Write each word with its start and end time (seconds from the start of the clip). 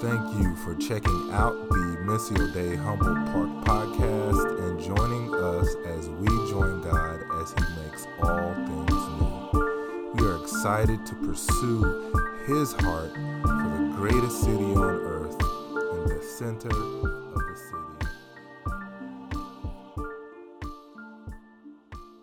Thank 0.00 0.40
you 0.40 0.54
for 0.54 0.76
checking 0.76 1.28
out 1.32 1.68
the 1.70 1.98
Missio 2.04 2.54
Dei 2.54 2.76
Humboldt 2.76 3.34
Park 3.34 3.48
podcast 3.64 4.60
and 4.60 4.80
joining 4.80 5.34
us 5.34 5.74
as 5.86 6.08
we 6.08 6.28
join 6.48 6.80
God 6.82 7.20
as 7.42 7.52
He 7.52 7.64
makes 7.82 8.06
all 8.22 8.54
things 8.54 8.92
new. 9.18 10.14
We 10.14 10.24
are 10.28 10.40
excited 10.40 11.04
to 11.04 11.14
pursue 11.16 12.12
His 12.46 12.74
heart 12.74 13.10
for 13.42 13.70
the 13.76 13.92
greatest 13.96 14.40
city 14.40 14.72
on 14.72 14.84
earth 14.84 15.34
in 15.34 16.16
the 16.16 16.22
center 16.22 16.68
of 16.68 17.34
the 17.34 17.56
city. 17.56 18.12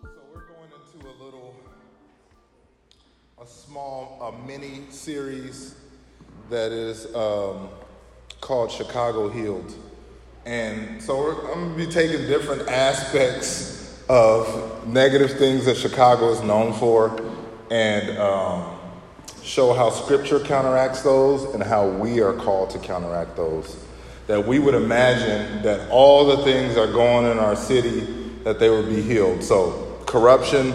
So 0.00 0.22
we're 0.32 0.46
going 0.46 0.70
into 0.72 1.06
a 1.06 1.14
little, 1.22 1.54
a 3.38 3.46
small, 3.46 4.18
a 4.22 4.46
mini 4.46 4.84
series 4.88 5.75
that 6.50 6.70
is 6.70 7.12
um, 7.14 7.68
called 8.40 8.70
Chicago 8.70 9.28
Healed. 9.28 9.74
And 10.44 11.02
so 11.02 11.30
I'm 11.52 11.74
going 11.74 11.78
to 11.78 11.86
be 11.86 11.92
taking 11.92 12.26
different 12.26 12.68
aspects 12.68 14.04
of 14.08 14.86
negative 14.86 15.32
things 15.38 15.64
that 15.64 15.76
Chicago 15.76 16.30
is 16.30 16.40
known 16.42 16.72
for 16.74 17.20
and 17.70 18.16
um, 18.18 18.78
show 19.42 19.72
how 19.72 19.90
scripture 19.90 20.38
counteracts 20.38 21.02
those 21.02 21.52
and 21.52 21.62
how 21.62 21.88
we 21.88 22.20
are 22.20 22.32
called 22.32 22.70
to 22.70 22.78
counteract 22.78 23.34
those. 23.34 23.84
That 24.28 24.46
we 24.46 24.60
would 24.60 24.74
imagine 24.74 25.62
that 25.62 25.88
all 25.90 26.26
the 26.26 26.44
things 26.44 26.76
are 26.76 26.86
going 26.86 27.30
in 27.30 27.38
our 27.38 27.56
city, 27.56 28.00
that 28.44 28.60
they 28.60 28.70
would 28.70 28.88
be 28.88 29.02
healed. 29.02 29.42
So, 29.42 30.00
corruption, 30.06 30.72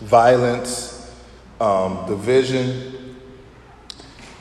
violence, 0.00 1.12
um, 1.60 2.06
division, 2.06 2.97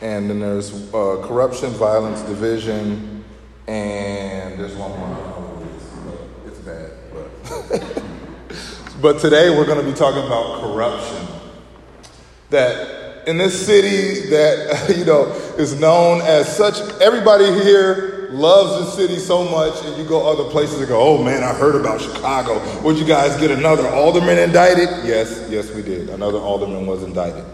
and 0.02 0.30
then 0.30 0.40
there's 0.40 0.72
uh, 0.94 1.24
corruption, 1.28 1.72
violence, 1.72 2.22
division, 2.22 3.24
and 3.68 4.60
there's 4.60 4.76
one 4.76 4.92
more. 4.92 5.68
It's 6.46 6.60
bad, 6.60 6.92
but 7.12 8.04
but 9.02 9.20
today 9.20 9.50
we're 9.50 9.66
going 9.66 9.84
to 9.84 9.90
be 9.90 9.98
talking 9.98 10.24
about 10.26 10.62
corruption. 10.62 11.28
That 12.52 13.28
in 13.28 13.38
this 13.38 13.66
city 13.66 14.30
that 14.30 14.96
you 14.98 15.06
know 15.06 15.26
is 15.58 15.80
known 15.80 16.22
as 16.22 16.56
such, 16.56 16.80
everybody 17.02 17.46
here 17.46 18.30
loves 18.32 18.86
the 18.86 18.92
city 18.92 19.18
so 19.18 19.46
much, 19.46 19.84
and 19.84 19.98
you 19.98 20.08
go 20.08 20.32
other 20.32 20.50
places 20.52 20.80
and 20.80 20.88
go, 20.88 21.00
"Oh 21.02 21.24
man, 21.24 21.44
I 21.44 21.54
heard 21.54 21.76
about 21.76 22.02
Chicago. 22.02 22.62
Would 22.84 23.00
you 23.00 23.06
guys 23.06 23.36
get 23.40 23.50
another 23.50 23.88
alderman 23.88 24.38
indicted?" 24.38 24.90
Yes, 25.04 25.48
yes, 25.50 25.72
we 25.72 25.82
did. 25.82 26.10
Another 26.10 26.38
alderman 26.38 26.86
was 26.86 27.02
indicted 27.02 27.46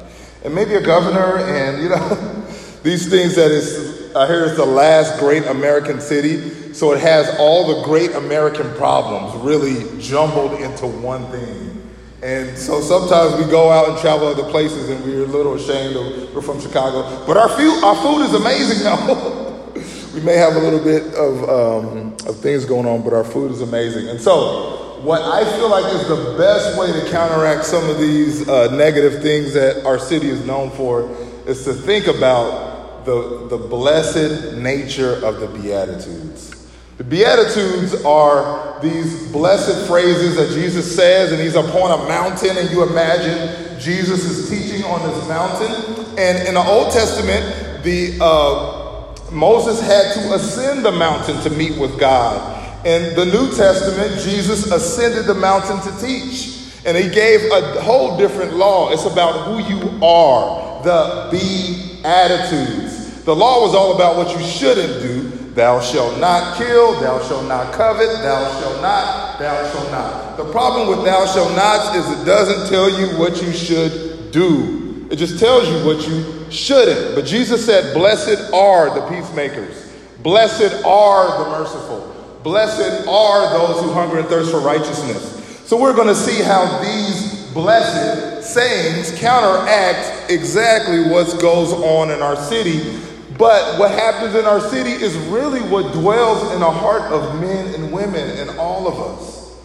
and 0.43 0.53
maybe 0.53 0.75
a 0.75 0.81
governor, 0.81 1.37
and 1.37 1.81
you 1.81 1.89
know, 1.89 1.97
these 2.83 3.09
things 3.09 3.35
that 3.35 3.49
is, 3.49 4.13
I 4.13 4.27
hear 4.27 4.45
it's 4.45 4.57
the 4.57 4.65
last 4.65 5.17
great 5.17 5.45
American 5.45 6.01
city, 6.01 6.73
so 6.73 6.91
it 6.91 6.99
has 6.99 7.33
all 7.39 7.77
the 7.77 7.85
great 7.85 8.11
American 8.11 8.71
problems 8.73 9.33
really 9.43 9.99
jumbled 10.01 10.59
into 10.59 10.87
one 10.87 11.25
thing. 11.31 11.73
And 12.21 12.57
so 12.57 12.81
sometimes 12.81 13.43
we 13.43 13.49
go 13.49 13.69
out 13.69 13.89
and 13.89 13.97
travel 13.99 14.27
other 14.27 14.49
places 14.49 14.89
and 14.89 15.03
we're 15.03 15.23
a 15.23 15.27
little 15.27 15.55
ashamed 15.55 15.95
of 15.95 16.33
we're 16.33 16.41
from 16.41 16.59
Chicago. 16.59 17.25
But 17.25 17.37
our 17.37 17.49
food, 17.49 17.83
our 17.83 17.95
food 17.95 18.25
is 18.25 18.33
amazing 18.33 18.83
now. 18.85 19.73
we 20.13 20.21
may 20.21 20.35
have 20.35 20.55
a 20.55 20.59
little 20.59 20.83
bit 20.83 21.13
of, 21.15 21.49
um, 21.49 22.13
of 22.27 22.39
things 22.39 22.65
going 22.65 22.85
on, 22.85 23.01
but 23.01 23.13
our 23.13 23.25
food 23.25 23.51
is 23.51 23.61
amazing. 23.61 24.09
And 24.09 24.21
so 24.21 24.99
what 25.03 25.21
I 25.21 25.43
feel 25.57 25.69
like 25.69 25.85
is 25.93 26.07
the 26.07 26.35
best 26.37 26.77
way 26.77 26.91
to 26.93 27.11
counteract 27.11 27.65
some 27.65 27.89
of 27.89 27.97
these 27.97 28.47
uh, 28.47 28.73
negative 28.75 29.21
things 29.21 29.53
that 29.53 29.85
our 29.85 29.99
city 29.99 30.29
is 30.29 30.45
known 30.45 30.69
for 30.71 31.09
is 31.45 31.65
to 31.65 31.73
think 31.73 32.07
about 32.07 32.72
the, 33.05 33.47
the 33.49 33.57
blessed 33.57 34.57
nature 34.57 35.13
of 35.25 35.39
the 35.39 35.47
Beatitudes. 35.47 36.69
The 36.97 37.03
Beatitudes 37.03 38.03
are 38.05 38.79
these 38.81 39.31
blessed 39.31 39.87
phrases 39.87 40.35
that 40.35 40.49
Jesus 40.53 40.95
says, 40.95 41.31
and 41.31 41.41
he's 41.41 41.55
upon 41.55 41.99
a 41.99 42.07
mountain, 42.07 42.55
and 42.57 42.69
you 42.69 42.83
imagine 42.83 43.79
Jesus 43.79 44.23
is 44.25 44.49
teaching 44.49 44.83
on 44.85 45.01
this 45.09 45.27
mountain. 45.27 46.17
And 46.17 46.47
in 46.47 46.53
the 46.53 46.63
Old 46.63 46.93
Testament, 46.93 47.83
the 47.83 48.17
uh, 48.21 48.83
Moses 49.31 49.81
had 49.81 50.13
to 50.13 50.33
ascend 50.35 50.85
the 50.85 50.91
mountain 50.91 51.41
to 51.41 51.49
meet 51.49 51.77
with 51.79 51.99
God. 51.99 52.85
In 52.85 53.15
the 53.15 53.25
New 53.25 53.49
Testament, 53.55 54.21
Jesus 54.21 54.71
ascended 54.71 55.25
the 55.25 55.33
mountain 55.33 55.79
to 55.81 56.01
teach. 56.01 56.69
And 56.85 56.97
he 56.97 57.09
gave 57.09 57.49
a 57.51 57.81
whole 57.81 58.17
different 58.17 58.55
law. 58.55 58.91
It's 58.91 59.05
about 59.05 59.45
who 59.45 59.59
you 59.73 60.03
are, 60.05 60.83
the 60.83 61.29
be 61.31 62.01
attitudes. 62.03 62.82
The 63.25 63.33
law 63.33 63.61
was 63.61 63.73
all 63.73 63.95
about 63.95 64.17
what 64.17 64.37
you 64.37 64.45
shouldn't 64.45 65.01
do. 65.01 65.21
Thou 65.53 65.79
shalt 65.79 66.19
not 66.19 66.57
kill, 66.57 66.99
thou 66.99 67.21
shalt 67.25 67.47
not 67.47 67.73
covet, 67.73 68.07
thou 68.07 68.59
shalt 68.59 68.81
not, 68.81 69.39
thou 69.39 69.71
shalt 69.71 69.91
not. 69.91 70.35
The 70.35 70.51
problem 70.51 70.89
with 70.89 71.05
thou 71.05 71.25
shalt 71.27 71.55
not 71.55 71.95
is 71.95 72.09
it 72.19 72.25
doesn't 72.25 72.69
tell 72.69 72.89
you 72.89 73.17
what 73.17 73.41
you 73.41 73.53
should 73.53 74.31
do. 74.31 75.07
It 75.09 75.17
just 75.17 75.39
tells 75.39 75.69
you 75.69 75.85
what 75.85 76.05
you 76.07 76.51
shouldn't. 76.51 77.15
But 77.15 77.25
Jesus 77.25 77.65
said, 77.65 77.93
Blessed 77.93 78.51
are 78.51 78.93
the 78.93 79.07
peacemakers, 79.07 79.93
blessed 80.21 80.83
are 80.83 81.43
the 81.43 81.49
merciful. 81.51 82.09
Blessed 82.43 83.07
are 83.07 83.57
those 83.57 83.81
who 83.83 83.93
hunger 83.93 84.19
and 84.19 84.27
thirst 84.27 84.51
for 84.51 84.59
righteousness. 84.59 85.61
So 85.65 85.79
we're 85.79 85.95
going 85.95 86.09
to 86.09 86.15
see 86.15 86.43
how 86.43 86.81
these 86.81 87.53
blessed 87.53 88.43
sayings 88.43 89.17
counteract 89.17 90.29
exactly 90.29 91.09
what 91.09 91.39
goes 91.39 91.71
on 91.71 92.11
in 92.11 92.21
our 92.21 92.35
city. 92.35 92.99
But 93.37 93.79
what 93.79 93.91
happens 93.91 94.35
in 94.35 94.45
our 94.45 94.59
city 94.59 94.91
is 94.91 95.15
really 95.15 95.61
what 95.61 95.93
dwells 95.93 96.53
in 96.53 96.59
the 96.59 96.69
heart 96.69 97.11
of 97.11 97.39
men 97.39 97.73
and 97.73 97.91
women 97.91 98.29
and 98.37 98.51
all 98.59 98.87
of 98.87 98.99
us. 98.99 99.55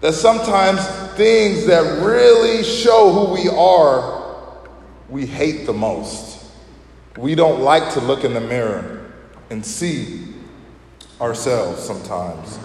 That 0.00 0.12
sometimes 0.12 0.86
things 1.16 1.66
that 1.66 2.04
really 2.04 2.62
show 2.62 3.10
who 3.10 3.34
we 3.34 3.48
are, 3.48 4.56
we 5.08 5.26
hate 5.26 5.66
the 5.66 5.72
most. 5.72 6.46
We 7.16 7.34
don't 7.34 7.62
like 7.62 7.94
to 7.94 8.00
look 8.00 8.22
in 8.22 8.34
the 8.34 8.40
mirror 8.40 9.10
and 9.50 9.64
see 9.64 10.34
ourselves 11.20 11.82
sometimes. 11.82 12.58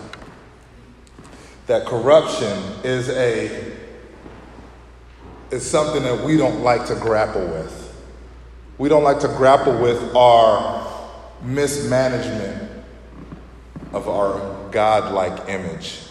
That 1.66 1.86
corruption 1.88 2.58
is 2.84 3.10
a 3.10 3.74
is 5.50 5.70
something 5.70 6.04
that 6.04 6.24
we 6.24 6.36
don't 6.36 6.62
like 6.62 6.86
to 6.88 6.96
grapple 6.96 7.46
with. 7.46 7.83
We 8.84 8.90
don't 8.90 9.06
like 9.06 9.22
to 9.22 9.30
grapple 9.30 9.78
with 9.78 10.14
our 10.14 10.86
mismanagement 11.42 12.70
of 13.94 14.10
our 14.10 14.70
God-like 14.72 15.48
image. 15.48 16.02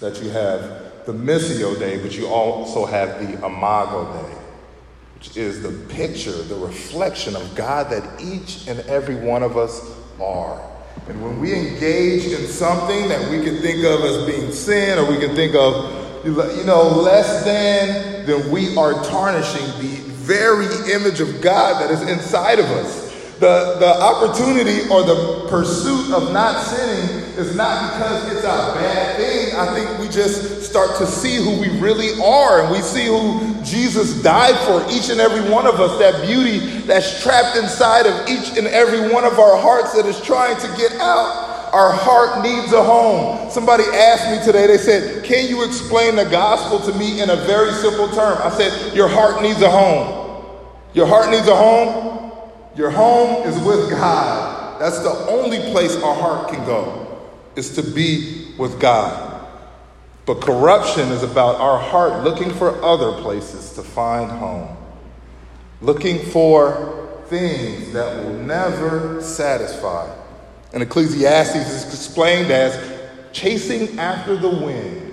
That 0.00 0.22
you 0.22 0.28
have 0.28 1.06
the 1.06 1.14
Missio 1.14 1.78
Dei, 1.78 2.02
but 2.02 2.14
you 2.14 2.26
also 2.26 2.84
have 2.84 3.18
the 3.18 3.46
Imago 3.46 4.12
Dei, 4.12 4.34
which 5.14 5.34
is 5.38 5.62
the 5.62 5.70
picture, 5.94 6.32
the 6.32 6.54
reflection 6.56 7.34
of 7.34 7.54
God 7.54 7.88
that 7.88 8.20
each 8.20 8.68
and 8.68 8.80
every 8.80 9.16
one 9.16 9.42
of 9.42 9.56
us 9.56 9.90
are. 10.20 10.60
And 11.08 11.24
when 11.24 11.40
we 11.40 11.54
engage 11.54 12.26
in 12.26 12.46
something 12.46 13.08
that 13.08 13.30
we 13.30 13.42
can 13.42 13.56
think 13.62 13.86
of 13.86 14.02
as 14.02 14.26
being 14.26 14.52
sin 14.52 14.98
or 14.98 15.10
we 15.10 15.18
can 15.18 15.34
think 15.34 15.54
of, 15.54 16.26
you 16.26 16.64
know, 16.64 16.88
less 16.88 17.42
than, 17.46 18.26
then 18.26 18.50
we 18.50 18.76
are 18.76 19.02
tarnishing 19.04 19.64
the 19.80 20.11
very 20.22 20.66
image 20.92 21.20
of 21.20 21.40
God 21.40 21.82
that 21.82 21.90
is 21.90 22.02
inside 22.02 22.58
of 22.58 22.66
us. 22.66 23.10
The, 23.40 23.76
the 23.80 24.00
opportunity 24.00 24.88
or 24.88 25.02
the 25.02 25.46
pursuit 25.48 26.14
of 26.14 26.32
not 26.32 26.62
sinning 26.62 27.22
is 27.36 27.56
not 27.56 27.92
because 27.92 28.32
it's 28.32 28.44
a 28.44 28.72
bad 28.78 29.16
thing. 29.16 29.56
I 29.56 29.74
think 29.74 29.98
we 29.98 30.06
just 30.08 30.62
start 30.62 30.96
to 30.98 31.06
see 31.06 31.36
who 31.36 31.60
we 31.60 31.76
really 31.80 32.22
are 32.22 32.62
and 32.62 32.70
we 32.70 32.80
see 32.82 33.06
who 33.06 33.60
Jesus 33.64 34.22
died 34.22 34.56
for, 34.66 34.88
each 34.92 35.10
and 35.10 35.20
every 35.20 35.50
one 35.50 35.66
of 35.66 35.80
us, 35.80 35.98
that 35.98 36.24
beauty 36.24 36.60
that's 36.86 37.20
trapped 37.20 37.56
inside 37.56 38.06
of 38.06 38.28
each 38.28 38.56
and 38.56 38.68
every 38.68 39.12
one 39.12 39.24
of 39.24 39.40
our 39.40 39.60
hearts 39.60 39.92
that 39.94 40.06
is 40.06 40.20
trying 40.20 40.56
to 40.60 40.68
get 40.76 40.92
out. 41.00 41.51
Our 41.72 41.90
heart 41.90 42.42
needs 42.42 42.72
a 42.72 42.84
home. 42.84 43.50
Somebody 43.50 43.84
asked 43.84 44.30
me 44.30 44.44
today, 44.44 44.66
they 44.66 44.76
said, 44.76 45.24
Can 45.24 45.48
you 45.48 45.64
explain 45.64 46.16
the 46.16 46.24
gospel 46.24 46.78
to 46.80 46.98
me 46.98 47.22
in 47.22 47.30
a 47.30 47.36
very 47.36 47.72
simple 47.72 48.08
term? 48.08 48.36
I 48.42 48.50
said, 48.50 48.94
Your 48.94 49.08
heart 49.08 49.42
needs 49.42 49.62
a 49.62 49.70
home. 49.70 50.20
Your 50.92 51.06
heart 51.06 51.30
needs 51.30 51.48
a 51.48 51.56
home. 51.56 52.32
Your 52.76 52.90
home 52.90 53.46
is 53.48 53.58
with 53.62 53.88
God. 53.90 54.80
That's 54.80 54.98
the 54.98 55.10
only 55.30 55.60
place 55.72 55.96
our 55.96 56.14
heart 56.14 56.52
can 56.52 56.64
go, 56.66 57.22
is 57.56 57.74
to 57.76 57.82
be 57.82 58.54
with 58.58 58.78
God. 58.78 59.48
But 60.26 60.42
corruption 60.42 61.08
is 61.10 61.22
about 61.22 61.56
our 61.56 61.78
heart 61.78 62.22
looking 62.22 62.50
for 62.50 62.82
other 62.84 63.20
places 63.22 63.72
to 63.74 63.82
find 63.82 64.30
home, 64.30 64.76
looking 65.80 66.18
for 66.26 67.22
things 67.26 67.92
that 67.92 68.22
will 68.22 68.34
never 68.34 69.22
satisfy. 69.22 70.21
And 70.72 70.82
Ecclesiastes 70.82 71.54
is 71.54 71.84
explained 71.94 72.50
as 72.50 72.78
chasing 73.32 73.98
after 73.98 74.36
the 74.36 74.48
wind. 74.48 75.12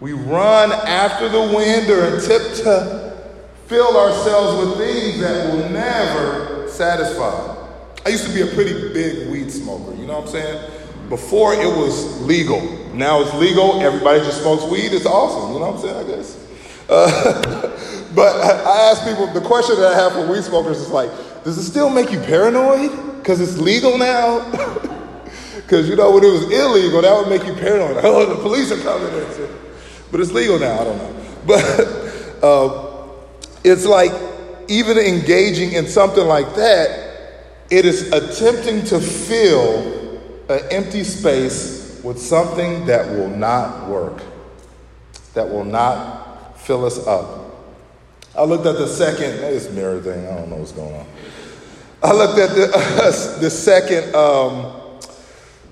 We 0.00 0.12
run 0.12 0.70
after 0.72 1.28
the 1.28 1.40
wind 1.40 1.90
or 1.90 2.16
attempt 2.16 2.56
to 2.62 3.32
fill 3.66 3.96
ourselves 3.96 4.66
with 4.66 4.78
things 4.78 5.20
that 5.20 5.52
will 5.52 5.68
never 5.70 6.68
satisfy. 6.68 7.56
I 8.06 8.10
used 8.10 8.26
to 8.26 8.32
be 8.32 8.42
a 8.42 8.46
pretty 8.54 8.92
big 8.92 9.28
weed 9.28 9.50
smoker, 9.50 9.94
you 9.96 10.06
know 10.06 10.20
what 10.20 10.26
I'm 10.26 10.30
saying? 10.30 10.70
Before 11.08 11.52
it 11.54 11.66
was 11.66 12.20
legal. 12.22 12.60
Now 12.94 13.20
it's 13.22 13.34
legal, 13.34 13.80
everybody 13.80 14.20
just 14.20 14.40
smokes 14.40 14.64
weed, 14.64 14.92
it's 14.92 15.06
awesome, 15.06 15.52
you 15.52 15.58
know 15.58 15.72
what 15.72 15.76
I'm 15.76 15.80
saying, 15.80 15.96
I 15.96 16.16
guess? 16.16 16.46
Uh, 16.88 18.08
but 18.14 18.36
I 18.40 18.90
ask 18.90 19.04
people, 19.04 19.26
the 19.32 19.40
question 19.40 19.76
that 19.76 19.92
I 19.92 19.96
have 19.96 20.12
for 20.12 20.30
weed 20.30 20.44
smokers 20.44 20.78
is 20.78 20.90
like, 20.90 21.10
does 21.42 21.58
it 21.58 21.64
still 21.64 21.90
make 21.90 22.12
you 22.12 22.20
paranoid? 22.20 23.07
Because 23.28 23.42
it's 23.42 23.58
legal 23.58 23.98
now? 23.98 24.40
Because, 25.54 25.86
you 25.86 25.96
know, 25.96 26.12
when 26.12 26.24
it 26.24 26.32
was 26.32 26.44
illegal, 26.44 27.02
that 27.02 27.14
would 27.14 27.28
make 27.28 27.46
you 27.46 27.52
paranoid. 27.52 28.02
Oh, 28.02 28.24
the 28.24 28.36
police 28.36 28.72
are 28.72 28.78
coming. 28.78 29.10
But 30.10 30.20
it's 30.20 30.32
legal 30.32 30.58
now, 30.58 30.80
I 30.80 30.84
don't 30.84 30.96
know. 30.96 31.14
But 31.46 32.42
uh, 32.42 33.08
it's 33.64 33.84
like, 33.84 34.12
even 34.68 34.96
engaging 34.96 35.72
in 35.72 35.86
something 35.86 36.26
like 36.26 36.54
that, 36.54 37.44
it 37.68 37.84
is 37.84 38.10
attempting 38.12 38.82
to 38.86 38.98
fill 38.98 40.22
an 40.48 40.60
empty 40.70 41.04
space 41.04 42.00
with 42.02 42.18
something 42.18 42.86
that 42.86 43.06
will 43.10 43.28
not 43.28 43.90
work, 43.90 44.22
that 45.34 45.46
will 45.46 45.64
not 45.64 46.58
fill 46.60 46.86
us 46.86 47.06
up. 47.06 47.38
I 48.34 48.44
looked 48.44 48.64
at 48.64 48.78
the 48.78 48.86
second, 48.86 49.40
this 49.42 49.70
mirror 49.70 50.00
thing, 50.00 50.26
I 50.26 50.34
don't 50.34 50.48
know 50.48 50.56
what's 50.56 50.72
going 50.72 50.94
on. 50.94 51.06
I 52.02 52.12
looked 52.12 52.38
at 52.38 52.50
the, 52.54 52.70
uh, 52.72 53.38
the 53.40 53.50
second 53.50 54.14
um, 54.14 54.72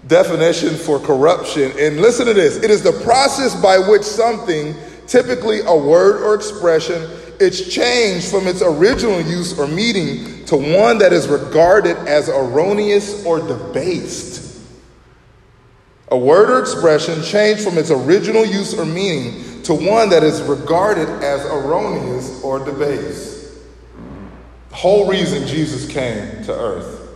definition 0.07 0.75
for 0.75 0.99
corruption, 0.99 1.73
and 1.79 2.01
listen 2.01 2.27
to 2.27 2.35
this 2.35 2.57
it 2.57 2.71
is 2.71 2.83
the 2.83 2.93
process 3.05 3.61
by 3.61 3.79
which 3.79 4.03
something, 4.03 4.75
typically 5.07 5.61
a 5.61 5.77
word 5.77 6.23
or 6.23 6.35
expression, 6.35 7.09
it's 7.39 7.73
changed 7.73 8.29
from 8.31 8.47
its 8.47 8.63
original 8.63 9.21
use 9.21 9.59
or 9.59 9.67
meaning 9.67 10.45
to 10.47 10.57
one 10.57 10.99
that 10.99 11.13
is 11.13 11.29
regarded 11.29 11.97
as 12.09 12.29
erroneous 12.29 13.25
or 13.27 13.41
debased. 13.41 14.45
A 16.09 16.19
word 16.19 16.51
or 16.51 16.61
expression 16.61 17.21
changed 17.23 17.65
from 17.65 17.79
its 17.79 17.91
original 17.91 18.45
use 18.45 18.73
or 18.79 18.85
meaning 18.85 19.63
to 19.65 19.75
one 19.75 20.09
that 20.11 20.23
is 20.23 20.41
regarded 20.43 21.09
as 21.23 21.45
erroneous 21.47 22.43
or 22.43 22.65
debased. 22.65 23.36
Whole 24.77 25.09
reason 25.09 25.49
Jesus 25.49 25.91
came 25.91 26.45
to 26.45 26.53
earth 26.53 27.09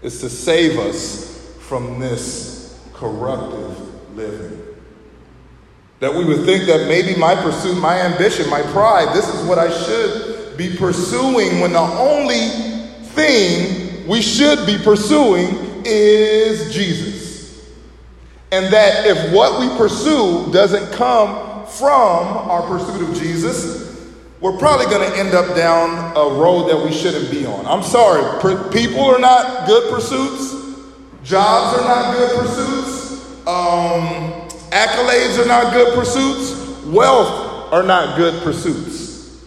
is 0.00 0.22
to 0.22 0.30
save 0.30 0.78
us 0.78 1.54
from 1.60 2.00
this 2.00 2.82
corruptive 2.94 4.16
living. 4.16 4.58
That 6.00 6.14
we 6.14 6.24
would 6.24 6.46
think 6.46 6.64
that 6.64 6.88
maybe 6.88 7.14
my 7.20 7.34
pursuit, 7.34 7.78
my 7.78 8.00
ambition, 8.00 8.48
my 8.48 8.62
pride, 8.62 9.14
this 9.14 9.28
is 9.28 9.46
what 9.46 9.58
I 9.58 9.70
should 9.70 10.56
be 10.56 10.76
pursuing 10.78 11.60
when 11.60 11.74
the 11.74 11.78
only 11.78 12.48
thing 13.08 14.06
we 14.08 14.22
should 14.22 14.64
be 14.64 14.78
pursuing 14.78 15.82
is 15.84 16.72
Jesus. 16.72 17.68
And 18.50 18.72
that 18.72 19.06
if 19.06 19.30
what 19.34 19.60
we 19.60 19.68
pursue 19.76 20.50
doesn't 20.52 20.90
come 20.94 21.66
from 21.66 22.48
our 22.48 22.62
pursuit 22.62 23.06
of 23.06 23.14
Jesus, 23.14 23.87
we're 24.40 24.56
probably 24.56 24.86
going 24.86 25.10
to 25.10 25.18
end 25.18 25.34
up 25.34 25.56
down 25.56 26.16
a 26.16 26.40
road 26.40 26.68
that 26.68 26.84
we 26.84 26.92
shouldn't 26.92 27.30
be 27.30 27.44
on. 27.44 27.66
I'm 27.66 27.82
sorry, 27.82 28.22
people 28.72 29.04
are 29.04 29.18
not 29.18 29.66
good 29.66 29.92
pursuits, 29.92 30.52
jobs 31.24 31.78
are 31.78 31.84
not 31.84 32.16
good 32.16 32.40
pursuits. 32.40 32.98
Um, 33.46 34.48
Accolades 34.70 35.42
are 35.42 35.48
not 35.48 35.72
good 35.72 35.94
pursuits. 35.94 36.84
Wealth 36.84 37.72
are 37.72 37.82
not 37.82 38.18
good 38.18 38.42
pursuits. 38.42 39.42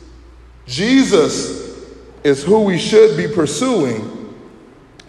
Jesus 0.65 1.85
is 2.23 2.43
who 2.43 2.61
we 2.61 2.79
should 2.79 3.15
be 3.15 3.27
pursuing. 3.27 4.35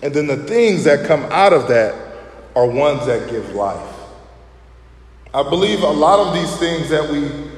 And 0.02 0.12
then 0.12 0.26
the 0.26 0.37
things 0.37 0.85
that 0.85 1.06
come 1.06 1.23
out 1.31 1.55
of 1.55 1.69
that 1.69 1.94
are 2.55 2.67
ones 2.67 3.06
that 3.06 3.31
give 3.31 3.55
life. 3.55 3.94
I 5.32 5.43
believe 5.43 5.82
a 5.82 5.87
lot 5.87 6.19
of 6.19 6.35
these 6.35 6.55
things 6.58 6.90
that 6.90 7.08
we 7.11 7.51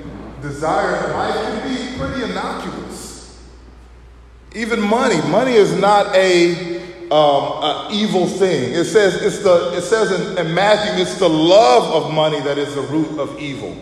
desire 0.45 1.05
in 1.05 1.13
life 1.13 1.35
can 1.35 1.69
be 1.69 1.99
pretty 1.99 2.31
innocuous. 2.31 3.43
Even 4.55 4.81
money. 4.81 5.21
Money 5.29 5.55
is 5.55 5.73
not 5.79 6.15
a 6.15 6.75
um, 7.11 7.63
an 7.63 7.93
evil 7.93 8.27
thing. 8.27 8.73
It 8.73 8.85
says 8.85 9.21
it's 9.21 9.41
the 9.41 9.77
it 9.77 9.83
says 9.83 10.11
in, 10.13 10.39
in, 10.39 10.55
Matthew 10.55 11.03
it's 11.03 11.19
the 11.19 11.29
love 11.29 12.05
of 12.05 12.15
money 12.15 12.41
that 12.41 12.57
is 12.57 12.75
the 12.75 12.83
root 12.83 13.19
of 13.19 13.39
evil. 13.39 13.77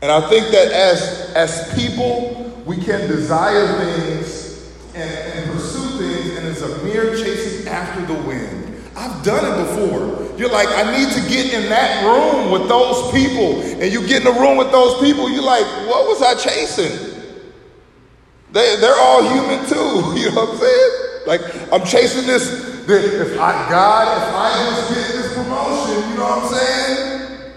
And 0.00 0.10
I 0.12 0.28
think 0.28 0.46
that 0.52 0.72
as 0.72 1.32
as 1.34 1.74
people 1.74 2.62
we 2.64 2.76
can 2.76 3.08
desire 3.08 3.66
things 3.78 4.72
and, 4.94 5.10
and 5.10 5.52
pursue 5.52 5.98
things, 5.98 6.38
and 6.38 6.46
it's 6.46 6.62
a 6.62 6.82
mere 6.84 7.14
chasing 7.16 7.68
after 7.68 8.06
the 8.06 8.20
wind. 8.22 8.74
I've 8.96 9.22
done 9.24 9.44
it 9.44 9.64
before. 9.66 10.23
You're 10.36 10.50
like, 10.50 10.68
I 10.68 10.90
need 10.96 11.12
to 11.12 11.20
get 11.28 11.54
in 11.54 11.68
that 11.70 12.04
room 12.04 12.50
with 12.50 12.68
those 12.68 13.12
people. 13.12 13.60
And 13.80 13.92
you 13.92 14.06
get 14.06 14.24
in 14.26 14.34
the 14.34 14.40
room 14.40 14.56
with 14.56 14.72
those 14.72 15.00
people, 15.00 15.30
you're 15.30 15.42
like, 15.42 15.64
what 15.88 16.06
was 16.08 16.22
I 16.22 16.34
chasing? 16.34 17.22
They, 18.52 18.76
they're 18.76 18.98
all 18.98 19.22
human 19.22 19.66
too. 19.68 20.14
You 20.24 20.30
know 20.30 20.46
what 20.46 20.50
I'm 20.50 20.58
saying? 20.58 21.04
Like 21.26 21.72
I'm 21.72 21.84
chasing 21.84 22.26
this. 22.26 22.72
If 22.86 23.38
I 23.38 23.68
God, 23.70 24.18
if 24.18 24.34
I 24.34 24.70
just 24.70 24.88
get 24.94 25.22
this 25.22 25.34
promotion, 25.34 26.10
you 26.10 26.16
know 26.16 26.24
what 26.24 26.42
I'm 26.42 26.54
saying? 26.54 27.52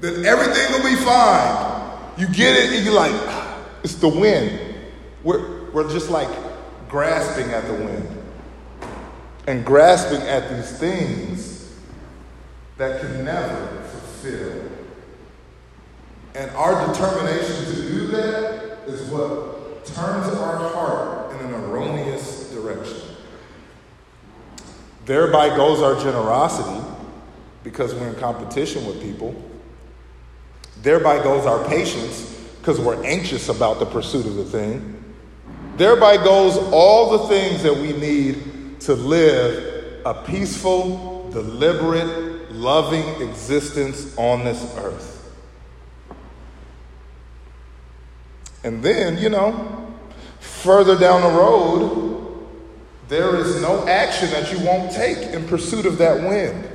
Then 0.00 0.24
everything 0.24 0.72
will 0.72 0.88
be 0.88 0.96
fine. 0.96 1.98
You 2.16 2.26
get 2.28 2.56
it, 2.56 2.72
and 2.72 2.84
you're 2.84 2.94
like, 2.94 3.12
it's 3.84 3.94
the 3.96 4.08
wind. 4.08 4.58
We're 5.22 5.70
we're 5.70 5.90
just 5.90 6.10
like 6.10 6.30
grasping 6.88 7.50
at 7.50 7.66
the 7.66 7.74
wind 7.74 8.08
and 9.46 9.64
grasping 9.64 10.22
at 10.22 10.50
these 10.50 10.78
things 10.78 11.49
that 12.80 12.98
can 12.98 13.26
never 13.26 13.82
fulfill. 13.82 14.62
And 16.34 16.50
our 16.52 16.86
determination 16.86 17.66
to 17.66 17.74
do 17.74 18.06
that 18.06 18.78
is 18.86 19.02
what 19.10 19.84
turns 19.84 20.28
our 20.28 20.56
heart 20.70 21.34
in 21.34 21.44
an 21.44 21.52
erroneous 21.52 22.50
direction. 22.50 23.02
Thereby 25.04 25.48
goes 25.48 25.82
our 25.82 26.02
generosity 26.02 26.82
because 27.64 27.94
we're 27.94 28.08
in 28.08 28.14
competition 28.14 28.86
with 28.86 29.02
people. 29.02 29.34
Thereby 30.80 31.22
goes 31.22 31.44
our 31.44 31.62
patience 31.68 32.30
because 32.60 32.80
we're 32.80 33.04
anxious 33.04 33.50
about 33.50 33.78
the 33.78 33.86
pursuit 33.86 34.24
of 34.24 34.36
the 34.36 34.44
thing. 34.44 35.04
Thereby 35.76 36.16
goes 36.16 36.56
all 36.72 37.18
the 37.18 37.28
things 37.28 37.62
that 37.62 37.76
we 37.76 37.92
need 37.92 38.80
to 38.80 38.94
live 38.94 40.00
a 40.06 40.14
peaceful, 40.14 41.28
deliberate, 41.30 42.29
loving 42.60 43.26
existence 43.26 44.16
on 44.18 44.44
this 44.44 44.62
earth. 44.76 45.16
And 48.62 48.82
then, 48.82 49.16
you 49.16 49.30
know, 49.30 49.94
further 50.40 50.98
down 50.98 51.22
the 51.22 51.38
road, 51.38 52.46
there 53.08 53.36
is 53.36 53.60
no 53.62 53.86
action 53.88 54.30
that 54.30 54.52
you 54.52 54.64
won't 54.64 54.92
take 54.92 55.18
in 55.18 55.46
pursuit 55.48 55.86
of 55.86 55.98
that 55.98 56.20
wind. 56.20 56.68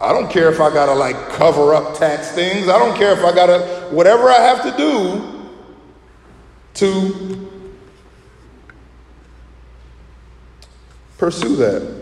I 0.00 0.12
don't 0.12 0.30
care 0.30 0.50
if 0.50 0.60
I 0.60 0.74
got 0.74 0.86
to 0.86 0.94
like 0.94 1.30
cover 1.30 1.72
up 1.72 1.96
tax 1.96 2.32
things. 2.32 2.68
I 2.68 2.78
don't 2.78 2.96
care 2.96 3.12
if 3.12 3.24
I 3.24 3.32
got 3.32 3.46
to, 3.46 3.88
whatever 3.94 4.28
I 4.28 4.40
have 4.40 4.62
to 4.64 4.76
do 4.76 5.48
to 6.74 7.48
pursue 11.18 11.54
that. 11.56 12.01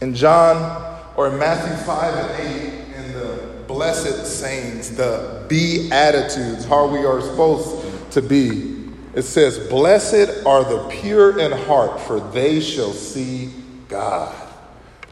In 0.00 0.14
John 0.14 1.12
or 1.16 1.28
in 1.28 1.38
Matthew 1.38 1.76
5 1.84 2.14
and 2.14 2.40
8, 2.40 3.04
in 3.04 3.12
the 3.12 3.64
blessed 3.66 4.26
sayings, 4.26 4.96
the 4.96 5.44
beatitudes, 5.48 6.64
how 6.64 6.86
we 6.86 7.04
are 7.04 7.20
supposed 7.20 8.12
to 8.12 8.22
be 8.22 8.76
it 9.16 9.22
says, 9.22 9.58
Blessed 9.70 10.44
are 10.44 10.62
the 10.62 10.88
pure 10.90 11.38
in 11.38 11.50
heart, 11.50 11.98
for 12.02 12.20
they 12.20 12.60
shall 12.60 12.92
see 12.92 13.50
God. 13.88 14.36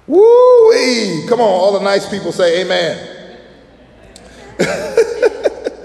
Woo! 0.07 1.27
Come 1.27 1.41
on, 1.41 1.49
all 1.49 1.73
the 1.73 1.83
nice 1.83 2.07
people 2.11 2.31
say 2.31 2.61
amen. 2.61 3.39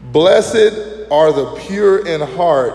Blessed 0.00 1.10
are 1.10 1.32
the 1.32 1.54
pure 1.66 2.06
in 2.06 2.22
heart, 2.22 2.72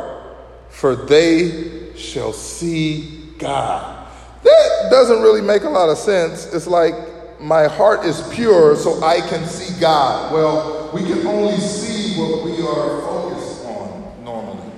for 0.69 0.95
they 0.95 1.95
shall 1.95 2.31
see 2.31 3.31
God. 3.39 4.07
That 4.49 4.87
doesn't 4.89 5.21
really 5.21 5.41
make 5.41 5.63
a 5.63 5.69
lot 5.69 5.89
of 5.89 5.97
sense. 5.97 6.51
It's 6.53 6.67
like 6.67 6.93
my 7.39 7.67
heart 7.67 8.05
is 8.05 8.21
pure, 8.33 8.75
so 8.75 9.01
I 9.03 9.21
can 9.21 9.45
see 9.45 9.79
God. 9.79 10.33
Well, 10.33 10.91
we 10.93 11.03
can 11.03 11.25
only 11.25 11.57
see 11.57 12.19
what 12.19 12.43
we 12.43 12.53
are 12.65 13.01
focused 13.01 13.65
on 13.65 14.23
normally. 14.23 14.71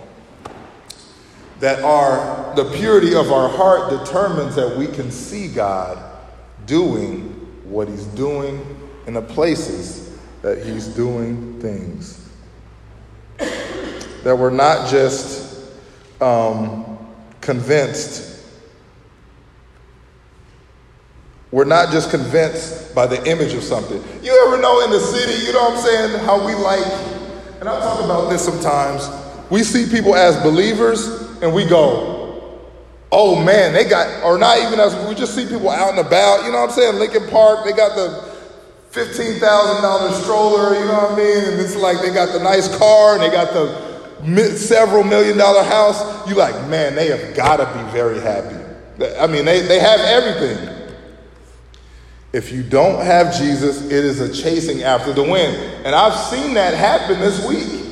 that 1.59 1.83
our 1.83 2.53
the 2.55 2.65
purity 2.71 3.15
of 3.15 3.31
our 3.31 3.49
heart 3.49 3.89
determines 3.89 4.55
that 4.55 4.77
we 4.77 4.87
can 4.87 5.09
see 5.11 5.47
God 5.47 5.97
doing 6.65 7.29
what 7.63 7.87
he's 7.87 8.05
doing 8.07 8.59
in 9.07 9.13
the 9.13 9.21
places 9.21 10.19
that 10.41 10.63
he's 10.65 10.87
doing 10.87 11.59
things. 11.61 12.29
That 14.23 14.37
we're 14.37 14.49
not 14.51 14.89
just 14.89 15.71
um, 16.21 16.97
convinced. 17.39 18.30
We're 21.51 21.65
not 21.65 21.91
just 21.91 22.09
convinced 22.09 22.95
by 22.95 23.07
the 23.07 23.17
image 23.29 23.53
of 23.53 23.63
something. 23.63 24.01
You 24.23 24.31
ever 24.47 24.61
know 24.61 24.83
in 24.85 24.89
the 24.89 24.99
city, 24.99 25.45
you 25.45 25.51
know 25.51 25.69
what 25.69 25.79
I'm 25.79 25.85
saying, 25.85 26.25
how 26.25 26.45
we 26.45 26.55
like, 26.55 26.85
and 27.59 27.67
I 27.67 27.79
talk 27.79 28.03
about 28.03 28.29
this 28.29 28.43
sometimes, 28.43 29.09
we 29.49 29.63
see 29.63 29.89
people 29.89 30.15
as 30.15 30.41
believers 30.43 31.07
and 31.41 31.53
we 31.53 31.65
go, 31.65 32.61
oh 33.11 33.43
man, 33.43 33.73
they 33.73 33.83
got, 33.83 34.23
or 34.23 34.37
not 34.37 34.59
even 34.59 34.79
as, 34.79 34.95
we 35.09 35.13
just 35.13 35.35
see 35.35 35.45
people 35.45 35.69
out 35.69 35.89
and 35.89 35.99
about, 35.99 36.45
you 36.45 36.51
know 36.53 36.61
what 36.61 36.69
I'm 36.69 36.75
saying, 36.75 36.95
Lincoln 36.95 37.27
Park, 37.29 37.65
they 37.65 37.73
got 37.73 37.95
the 37.95 38.31
$15,000 38.91 40.21
stroller, 40.21 40.79
you 40.79 40.85
know 40.85 40.93
what 40.93 41.11
I 41.11 41.15
mean, 41.17 41.51
and 41.51 41.59
it's 41.59 41.75
like 41.75 41.99
they 42.01 42.13
got 42.13 42.31
the 42.31 42.39
nice 42.39 42.73
car 42.77 43.15
and 43.15 43.23
they 43.23 43.29
got 43.29 43.51
the 43.53 43.91
several 44.55 45.03
million 45.03 45.37
dollar 45.37 45.63
house. 45.63 46.27
You 46.29 46.35
like, 46.35 46.55
man, 46.69 46.95
they 46.95 47.07
have 47.07 47.35
got 47.35 47.57
to 47.57 47.65
be 47.77 47.91
very 47.91 48.19
happy. 48.19 48.55
I 49.17 49.27
mean, 49.27 49.45
they, 49.45 49.61
they 49.61 49.79
have 49.79 49.99
everything. 49.99 50.80
If 52.33 52.51
you 52.51 52.63
don't 52.63 53.03
have 53.03 53.37
Jesus, 53.37 53.83
it 53.85 53.91
is 53.91 54.21
a 54.21 54.33
chasing 54.33 54.83
after 54.83 55.11
the 55.11 55.23
wind. 55.23 55.55
And 55.85 55.93
I've 55.93 56.17
seen 56.29 56.53
that 56.53 56.73
happen 56.73 57.19
this 57.19 57.45
week 57.45 57.85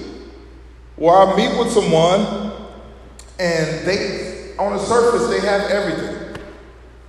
where 0.95 1.15
I 1.15 1.35
meet 1.35 1.57
with 1.59 1.71
someone 1.71 2.53
and 3.37 3.85
they, 3.85 4.55
on 4.57 4.73
the 4.73 4.79
surface, 4.79 5.27
they 5.29 5.45
have 5.45 5.69
everything. 5.69 6.37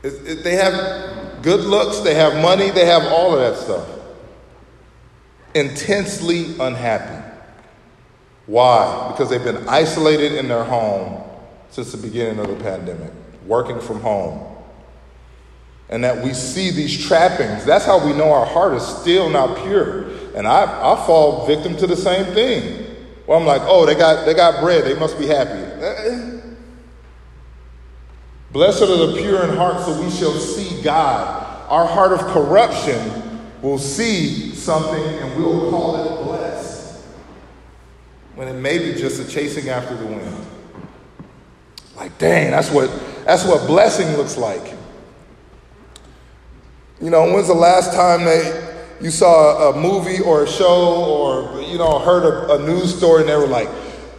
It, 0.02 0.28
it, 0.28 0.44
they 0.44 0.54
have 0.54 1.42
good 1.42 1.60
looks, 1.60 2.00
they 2.00 2.14
have 2.14 2.40
money, 2.42 2.70
they 2.70 2.86
have 2.86 3.04
all 3.04 3.34
of 3.34 3.40
that 3.40 3.62
stuff. 3.62 3.88
Intensely 5.54 6.58
unhappy. 6.58 7.26
Why? 8.46 9.08
Because 9.12 9.30
they've 9.30 9.42
been 9.42 9.68
isolated 9.68 10.32
in 10.32 10.48
their 10.48 10.64
home 10.64 11.22
since 11.70 11.92
the 11.92 11.98
beginning 11.98 12.40
of 12.40 12.48
the 12.48 12.56
pandemic, 12.56 13.12
working 13.46 13.80
from 13.80 14.00
home 14.00 14.49
and 15.90 16.04
that 16.04 16.22
we 16.22 16.32
see 16.32 16.70
these 16.70 17.06
trappings. 17.06 17.64
That's 17.64 17.84
how 17.84 18.04
we 18.04 18.12
know 18.12 18.32
our 18.32 18.46
heart 18.46 18.74
is 18.74 18.86
still 18.86 19.28
not 19.28 19.58
pure. 19.64 20.04
And 20.36 20.46
I, 20.46 20.62
I 20.62 21.04
fall 21.04 21.46
victim 21.46 21.76
to 21.78 21.86
the 21.86 21.96
same 21.96 22.32
thing. 22.32 22.86
Well, 23.26 23.38
I'm 23.38 23.44
like, 23.46 23.62
oh, 23.64 23.84
they 23.84 23.96
got, 23.96 24.24
they 24.24 24.32
got 24.32 24.60
bread. 24.60 24.84
They 24.84 24.94
must 24.94 25.18
be 25.18 25.26
happy. 25.26 25.50
Uh-uh. 25.50 26.40
Blessed 28.52 28.82
are 28.82 29.06
the 29.06 29.16
pure 29.20 29.44
in 29.44 29.56
heart, 29.56 29.80
so 29.84 30.00
we 30.00 30.10
shall 30.10 30.32
see 30.32 30.80
God. 30.82 31.68
Our 31.68 31.86
heart 31.86 32.12
of 32.12 32.20
corruption 32.20 33.40
will 33.60 33.78
see 33.78 34.54
something 34.54 35.02
and 35.02 35.36
we'll 35.36 35.70
call 35.70 35.96
it 35.96 36.24
blessed. 36.24 37.04
When 38.36 38.46
it 38.46 38.54
may 38.54 38.78
be 38.78 38.98
just 38.98 39.20
a 39.20 39.28
chasing 39.28 39.68
after 39.68 39.96
the 39.96 40.06
wind. 40.06 40.46
Like, 41.96 42.16
dang, 42.18 42.52
that's 42.52 42.70
what, 42.70 42.90
that's 43.24 43.44
what 43.44 43.66
blessing 43.66 44.16
looks 44.16 44.36
like. 44.36 44.79
You 47.00 47.08
know, 47.08 47.32
when's 47.32 47.46
the 47.46 47.54
last 47.54 47.94
time 47.94 48.24
they 48.24 48.68
you 49.00 49.10
saw 49.10 49.70
a 49.70 49.80
movie 49.80 50.20
or 50.20 50.44
a 50.44 50.48
show 50.48 51.04
or 51.04 51.62
you 51.62 51.78
know 51.78 51.98
heard 51.98 52.24
a, 52.24 52.52
a 52.54 52.58
news 52.66 52.94
story 52.94 53.22
and 53.22 53.30
they 53.30 53.36
were 53.36 53.46
like, 53.46 53.70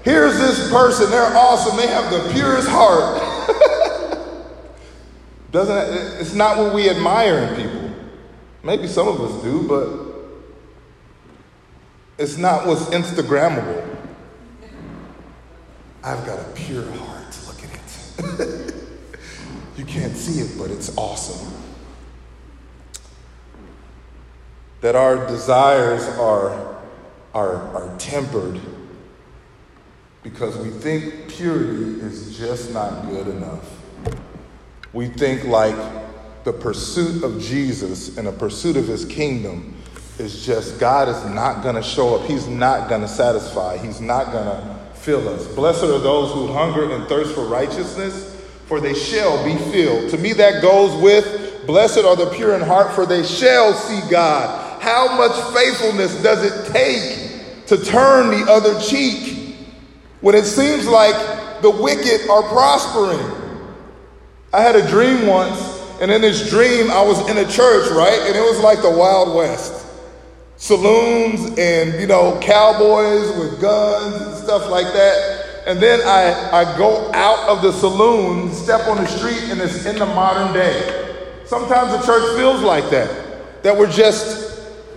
"Here's 0.04 0.38
this 0.38 0.72
person. 0.72 1.12
They're 1.12 1.36
awesome. 1.36 1.78
They 1.78 1.88
have 1.88 2.12
the 2.12 2.32
purest 2.34 2.68
heart." 2.68 3.22
Doesn't 5.52 5.78
it, 5.78 6.22
it's 6.22 6.34
not 6.34 6.58
what 6.58 6.74
we 6.74 6.90
admire 6.90 7.38
in 7.40 7.56
people. 7.56 7.92
Maybe 8.64 8.88
some 8.88 9.08
of 9.08 9.22
us 9.22 9.44
do, 9.44 9.68
but 9.68 9.90
it's 12.18 12.38
not 12.38 12.66
what's 12.66 12.86
Instagrammable. 12.86 13.98
I've 16.04 16.26
got 16.26 16.40
a 16.40 16.52
pure 16.54 16.90
heart. 16.94 17.38
Look 17.46 17.64
at 17.64 17.70
it. 18.40 18.74
you 19.78 19.86
can't 19.86 20.16
see 20.16 20.42
it, 20.42 20.58
but 20.58 20.72
it's 20.72 20.98
awesome. 20.98 21.54
That 24.82 24.96
our 24.96 25.28
desires 25.28 26.04
are, 26.18 26.78
are, 27.34 27.56
are 27.76 27.98
tempered 27.98 28.60
because 30.24 30.58
we 30.58 30.70
think 30.70 31.30
purity 31.30 32.02
is 32.02 32.38
just 32.38 32.74
not 32.74 33.08
good 33.10 33.28
enough. 33.28 33.80
We 34.94 35.08
think 35.08 35.46
like 35.46 35.76
the 36.44 36.54
pursuit 36.54 37.24
of 37.24 37.40
Jesus 37.40 38.18
and 38.18 38.28
the 38.28 38.32
pursuit 38.32 38.76
of 38.76 38.88
his 38.88 39.06
kingdom 39.06 39.76
is 40.18 40.46
just 40.46 40.80
God 40.80 41.08
is 41.08 41.24
not 41.34 41.64
going 41.64 41.76
to 41.76 41.84
show 41.84 42.16
up. 42.16 42.28
He's 42.28 42.48
not 42.48 42.90
going 42.90 43.02
to 43.02 43.08
satisfy. 43.08 43.78
He's 43.78 44.02
not 44.02 44.32
going 44.32 44.46
to 44.46 44.78
fill 44.96 45.30
us. 45.30 45.48
Blessed 45.56 45.84
are 45.84 46.00
those 46.00 46.34
who 46.34 46.48
hunger 46.48 46.92
and 46.94 47.08
thirst 47.08 47.34
for 47.34 47.46
righteousness, 47.46 48.36
for 48.66 48.80
they 48.80 48.94
shall 48.94 49.44
be 49.44 49.56
filled. 49.72 50.10
To 50.12 50.18
me, 50.18 50.34
that 50.34 50.62
goes 50.62 51.00
with 51.02 51.66
blessed 51.66 52.00
are 52.00 52.16
the 52.16 52.30
pure 52.32 52.56
in 52.56 52.62
heart, 52.62 52.94
for 52.94 53.06
they 53.06 53.24
shall 53.24 53.74
see 53.74 54.02
God 54.10 54.71
how 54.92 55.16
much 55.16 55.56
faithfulness 55.56 56.22
does 56.22 56.44
it 56.44 56.74
take 56.74 57.66
to 57.66 57.78
turn 57.78 58.30
the 58.38 58.52
other 58.52 58.78
cheek 58.82 59.56
when 60.20 60.36
it 60.36 60.44
seems 60.44 60.86
like 60.86 61.16
the 61.62 61.70
wicked 61.70 62.30
are 62.30 62.44
prospering? 62.50 63.26
I 64.52 64.62
had 64.62 64.76
a 64.76 64.86
dream 64.90 65.28
once, 65.28 65.82
and 66.02 66.12
in 66.12 66.22
this 66.22 66.50
dream, 66.50 66.92
I 66.92 67.02
was 67.04 67.30
in 67.30 67.38
a 67.38 67.50
church, 67.50 67.90
right? 67.92 68.20
And 68.28 68.36
it 68.36 68.42
was 68.42 68.60
like 68.60 68.82
the 68.82 68.92
Wild 68.92 69.34
West. 69.34 69.88
Saloons 70.58 71.58
and, 71.58 72.00
you 72.02 72.06
know, 72.06 72.38
cowboys 72.42 73.30
with 73.40 73.62
guns 73.62 74.22
and 74.22 74.36
stuff 74.36 74.70
like 74.70 74.92
that. 74.92 75.64
And 75.68 75.80
then 75.80 76.02
I, 76.02 76.50
I 76.52 76.78
go 76.78 77.10
out 77.14 77.48
of 77.48 77.62
the 77.62 77.72
saloon, 77.72 78.52
step 78.52 78.88
on 78.90 78.98
the 78.98 79.08
street, 79.08 79.52
and 79.52 79.62
it's 79.62 79.86
in 79.86 79.96
the 79.96 80.06
modern 80.06 80.54
day. 80.54 81.16
Sometimes 81.46 81.94
the 81.94 82.06
church 82.06 82.38
feels 82.38 82.62
like 82.62 82.90
that, 82.90 83.64
that 83.64 83.78
we're 83.78 83.90
just 83.90 84.51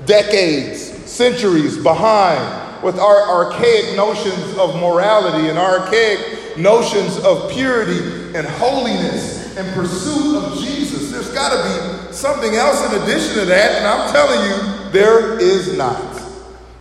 decades, 0.06 0.80
centuries 1.10 1.76
behind 1.78 2.82
with 2.82 2.98
our 2.98 3.22
archaic 3.22 3.96
notions 3.96 4.58
of 4.58 4.76
morality 4.76 5.48
and 5.48 5.58
archaic 5.58 6.58
notions 6.58 7.18
of 7.18 7.50
purity 7.50 8.36
and 8.36 8.46
holiness 8.46 9.56
and 9.56 9.72
pursuit 9.74 10.36
of 10.36 10.58
Jesus. 10.58 11.10
There's 11.10 11.32
got 11.32 11.50
to 11.50 12.08
be 12.08 12.12
something 12.12 12.54
else 12.54 12.84
in 12.92 13.02
addition 13.02 13.38
to 13.38 13.44
that, 13.46 13.76
and 13.76 13.86
I'm 13.86 14.12
telling 14.12 14.40
you, 14.50 14.90
there 14.90 15.38
is 15.38 15.76
not. 15.76 16.14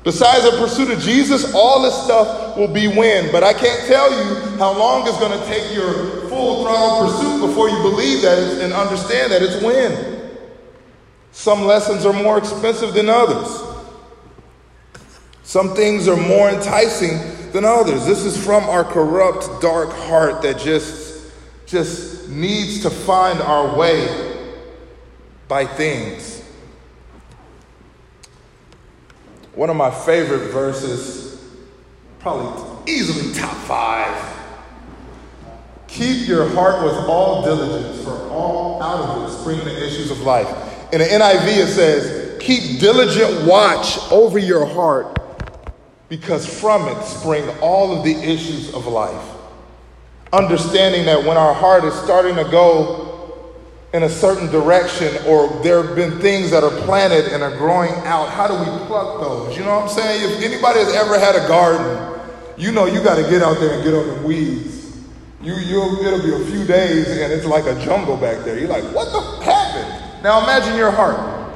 Besides 0.04 0.44
the 0.44 0.58
pursuit 0.58 0.92
of 0.92 1.00
Jesus, 1.00 1.54
all 1.54 1.82
this 1.82 1.96
stuff 2.04 2.58
will 2.58 2.68
be 2.68 2.88
win. 2.90 3.32
But 3.32 3.44
I 3.44 3.54
can't 3.54 3.88
tell 3.88 4.12
you 4.12 4.58
how 4.58 4.78
long 4.78 5.08
it's 5.08 5.18
going 5.18 5.38
to 5.40 5.46
take 5.46 5.74
your 5.74 6.28
full 6.28 6.64
throttle 6.64 7.08
pursuit 7.08 7.48
before 7.48 7.70
you 7.70 7.78
believe 7.82 8.22
that 8.24 8.62
and 8.62 8.74
understand 8.74 9.32
that 9.32 9.42
it's 9.42 9.64
win. 9.64 10.13
Some 11.34 11.66
lessons 11.66 12.06
are 12.06 12.14
more 12.14 12.38
expensive 12.38 12.94
than 12.94 13.10
others. 13.10 13.62
Some 15.42 15.76
things 15.76 16.08
are 16.08 16.16
more 16.16 16.50
enticing 16.50 17.52
than 17.52 17.66
others. 17.66 18.06
This 18.06 18.24
is 18.24 18.42
from 18.42 18.64
our 18.66 18.84
corrupt, 18.84 19.62
dark 19.62 19.92
heart 19.92 20.44
that 20.44 20.60
just, 20.60 21.32
just 21.66 22.30
needs 22.30 22.84
to 22.84 22.90
find 22.90 23.42
our 23.42 23.76
way 23.78 24.52
by 25.48 25.66
things. 25.66 26.44
One 29.56 29.70
of 29.70 29.76
my 29.76 29.92
favorite 29.92 30.52
verses, 30.52 31.44
probably 32.20 32.92
easily 32.92 33.34
top 33.34 33.56
five. 33.66 34.30
Keep 35.88 36.28
your 36.28 36.48
heart 36.50 36.84
with 36.84 36.96
all 37.08 37.44
diligence, 37.44 38.04
for 38.04 38.30
all 38.30 38.82
out 38.82 39.00
of 39.00 39.30
it 39.30 39.36
spring 39.36 39.60
the 39.66 39.86
issues 39.86 40.10
of 40.10 40.22
life. 40.22 40.73
In 40.94 41.00
the 41.00 41.06
NIV, 41.06 41.48
it 41.58 41.68
says, 41.70 42.38
Keep 42.40 42.80
diligent 42.80 43.48
watch 43.48 43.98
over 44.12 44.38
your 44.38 44.64
heart 44.64 45.18
because 46.08 46.46
from 46.46 46.88
it 46.88 47.04
spring 47.04 47.50
all 47.62 47.98
of 47.98 48.04
the 48.04 48.14
issues 48.14 48.72
of 48.76 48.86
life. 48.86 49.26
Understanding 50.32 51.04
that 51.08 51.24
when 51.24 51.36
our 51.36 51.56
heart 51.56 51.84
is 51.84 51.96
starting 51.96 52.36
to 52.36 52.44
go 52.44 53.50
in 53.94 54.04
a 54.04 54.10
certain 54.10 54.52
direction 54.52 55.12
or 55.26 55.48
there 55.64 55.82
have 55.82 55.96
been 55.96 56.20
things 56.20 56.52
that 56.52 56.64
are 56.64 56.82
planted 56.82 57.26
and 57.34 57.42
are 57.42 57.58
growing 57.58 57.92
out, 58.06 58.30
how 58.30 58.48
do 58.48 58.54
we 58.54 58.86
pluck 58.86 59.20
those? 59.20 59.58
You 59.58 59.64
know 59.64 59.80
what 59.80 59.90
I'm 59.90 59.90
saying? 59.90 60.32
If 60.32 60.44
anybody 60.44 60.78
has 60.78 60.94
ever 60.94 61.18
had 61.18 61.36
a 61.36 61.48
garden, 61.48 62.22
you 62.56 62.72
know 62.72 62.86
you 62.86 63.02
got 63.04 63.16
to 63.16 63.28
get 63.32 63.42
out 63.42 63.60
there 63.60 63.74
and 63.74 63.84
get 63.84 63.96
on 63.96 64.06
the 64.06 64.28
weeds. 64.28 64.74
You, 65.42 65.56
you, 65.56 66.06
it'll 66.06 66.22
be 66.22 66.34
a 66.34 66.46
few 66.52 66.66
days 66.66 67.08
and 67.08 67.34
it's 67.34 67.46
like 67.46 67.66
a 67.66 67.84
jungle 67.84 68.16
back 68.16 68.46
there. 68.46 68.60
You're 68.60 68.70
like, 68.70 68.84
what 68.94 69.12
the? 69.12 69.43
Now 70.24 70.42
imagine 70.42 70.78
your 70.78 70.92
heart. 70.92 71.52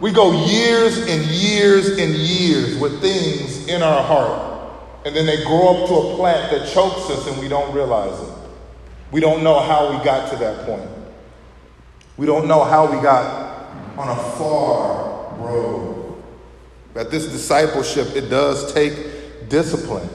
We 0.00 0.12
go 0.12 0.46
years 0.46 0.98
and 0.98 1.24
years 1.24 1.88
and 1.98 2.14
years 2.14 2.78
with 2.78 3.00
things 3.00 3.66
in 3.66 3.82
our 3.82 4.04
heart, 4.04 4.72
and 5.04 5.16
then 5.16 5.26
they 5.26 5.42
grow 5.42 5.82
up 5.82 5.88
to 5.88 5.94
a 5.94 6.16
plant 6.16 6.52
that 6.52 6.72
chokes 6.72 7.10
us 7.10 7.26
and 7.26 7.40
we 7.40 7.48
don't 7.48 7.74
realize 7.74 8.20
it. 8.20 8.34
We 9.10 9.20
don't 9.20 9.42
know 9.42 9.58
how 9.58 9.90
we 9.90 10.04
got 10.04 10.30
to 10.30 10.36
that 10.36 10.64
point. 10.64 10.88
We 12.16 12.26
don't 12.26 12.46
know 12.46 12.62
how 12.62 12.86
we 12.86 13.02
got 13.02 13.66
on 13.98 14.08
a 14.08 14.22
far 14.38 15.34
road. 15.38 16.22
That 16.94 17.10
this 17.10 17.26
discipleship, 17.26 18.14
it 18.14 18.28
does 18.28 18.72
take 18.72 19.48
discipline 19.48 20.08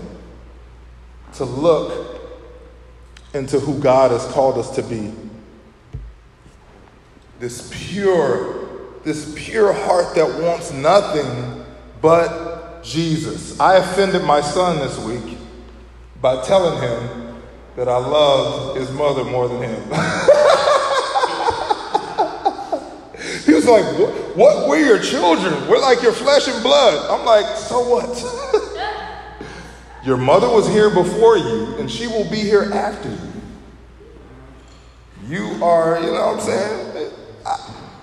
to 1.34 1.44
look 1.44 2.22
into 3.34 3.60
who 3.60 3.78
God 3.80 4.12
has 4.12 4.26
called 4.28 4.58
us 4.58 4.74
to 4.76 4.84
be. 4.84 5.14
This 7.44 7.70
pure, 7.74 8.56
this 9.04 9.34
pure 9.36 9.74
heart 9.74 10.16
that 10.16 10.40
wants 10.42 10.72
nothing 10.72 11.66
but 12.02 12.82
Jesus. 12.82 13.60
I 13.60 13.76
offended 13.76 14.24
my 14.24 14.40
son 14.40 14.78
this 14.78 14.98
week 15.00 15.38
by 16.22 16.42
telling 16.46 16.82
him 16.82 17.36
that 17.76 17.90
I 17.90 17.98
loved 17.98 18.80
his 18.80 18.90
mother 18.92 19.26
more 19.26 19.50
than 19.50 19.62
him. 19.62 19.82
he 23.44 23.54
was 23.54 23.68
like, 23.68 23.84
what, 24.00 24.38
what? 24.38 24.70
We're 24.70 24.86
your 24.86 25.00
children. 25.00 25.68
We're 25.68 25.82
like 25.82 26.02
your 26.02 26.14
flesh 26.14 26.48
and 26.48 26.64
blood. 26.64 27.10
I'm 27.10 27.26
like, 27.26 27.58
so 27.58 27.82
what? 27.82 28.08
your 30.06 30.16
mother 30.16 30.48
was 30.48 30.70
here 30.70 30.90
before 30.90 31.38
you, 31.38 31.76
and 31.76 31.92
she 31.92 32.08
will 32.08 32.32
be 32.32 32.40
here 32.40 32.72
after 32.72 33.10
you. 33.10 33.18
You 35.28 35.62
are, 35.62 36.00
you 36.00 36.08
know 36.08 36.14
what 36.14 36.36
I'm 36.36 36.40
saying? 36.40 36.93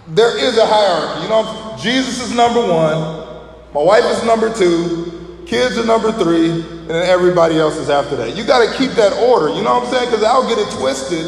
There 0.08 0.36
is 0.36 0.58
a 0.58 0.66
hierarchy. 0.66 1.22
You 1.22 1.28
know, 1.28 1.76
Jesus 1.78 2.20
is 2.20 2.34
number 2.34 2.60
one, 2.60 3.26
my 3.72 3.82
wife 3.82 4.04
is 4.04 4.24
number 4.24 4.52
two, 4.52 5.44
kids 5.46 5.78
are 5.78 5.86
number 5.86 6.12
three, 6.12 6.50
and 6.50 6.90
then 6.90 7.08
everybody 7.08 7.58
else 7.58 7.76
is 7.76 7.88
after 7.88 8.16
that. 8.16 8.36
You 8.36 8.44
got 8.44 8.68
to 8.68 8.76
keep 8.76 8.90
that 8.92 9.12
order. 9.12 9.48
You 9.54 9.62
know 9.62 9.78
what 9.78 9.86
I'm 9.86 9.92
saying? 9.92 10.10
Because 10.10 10.24
I'll 10.24 10.48
get 10.48 10.58
it 10.58 10.70
twisted, 10.78 11.26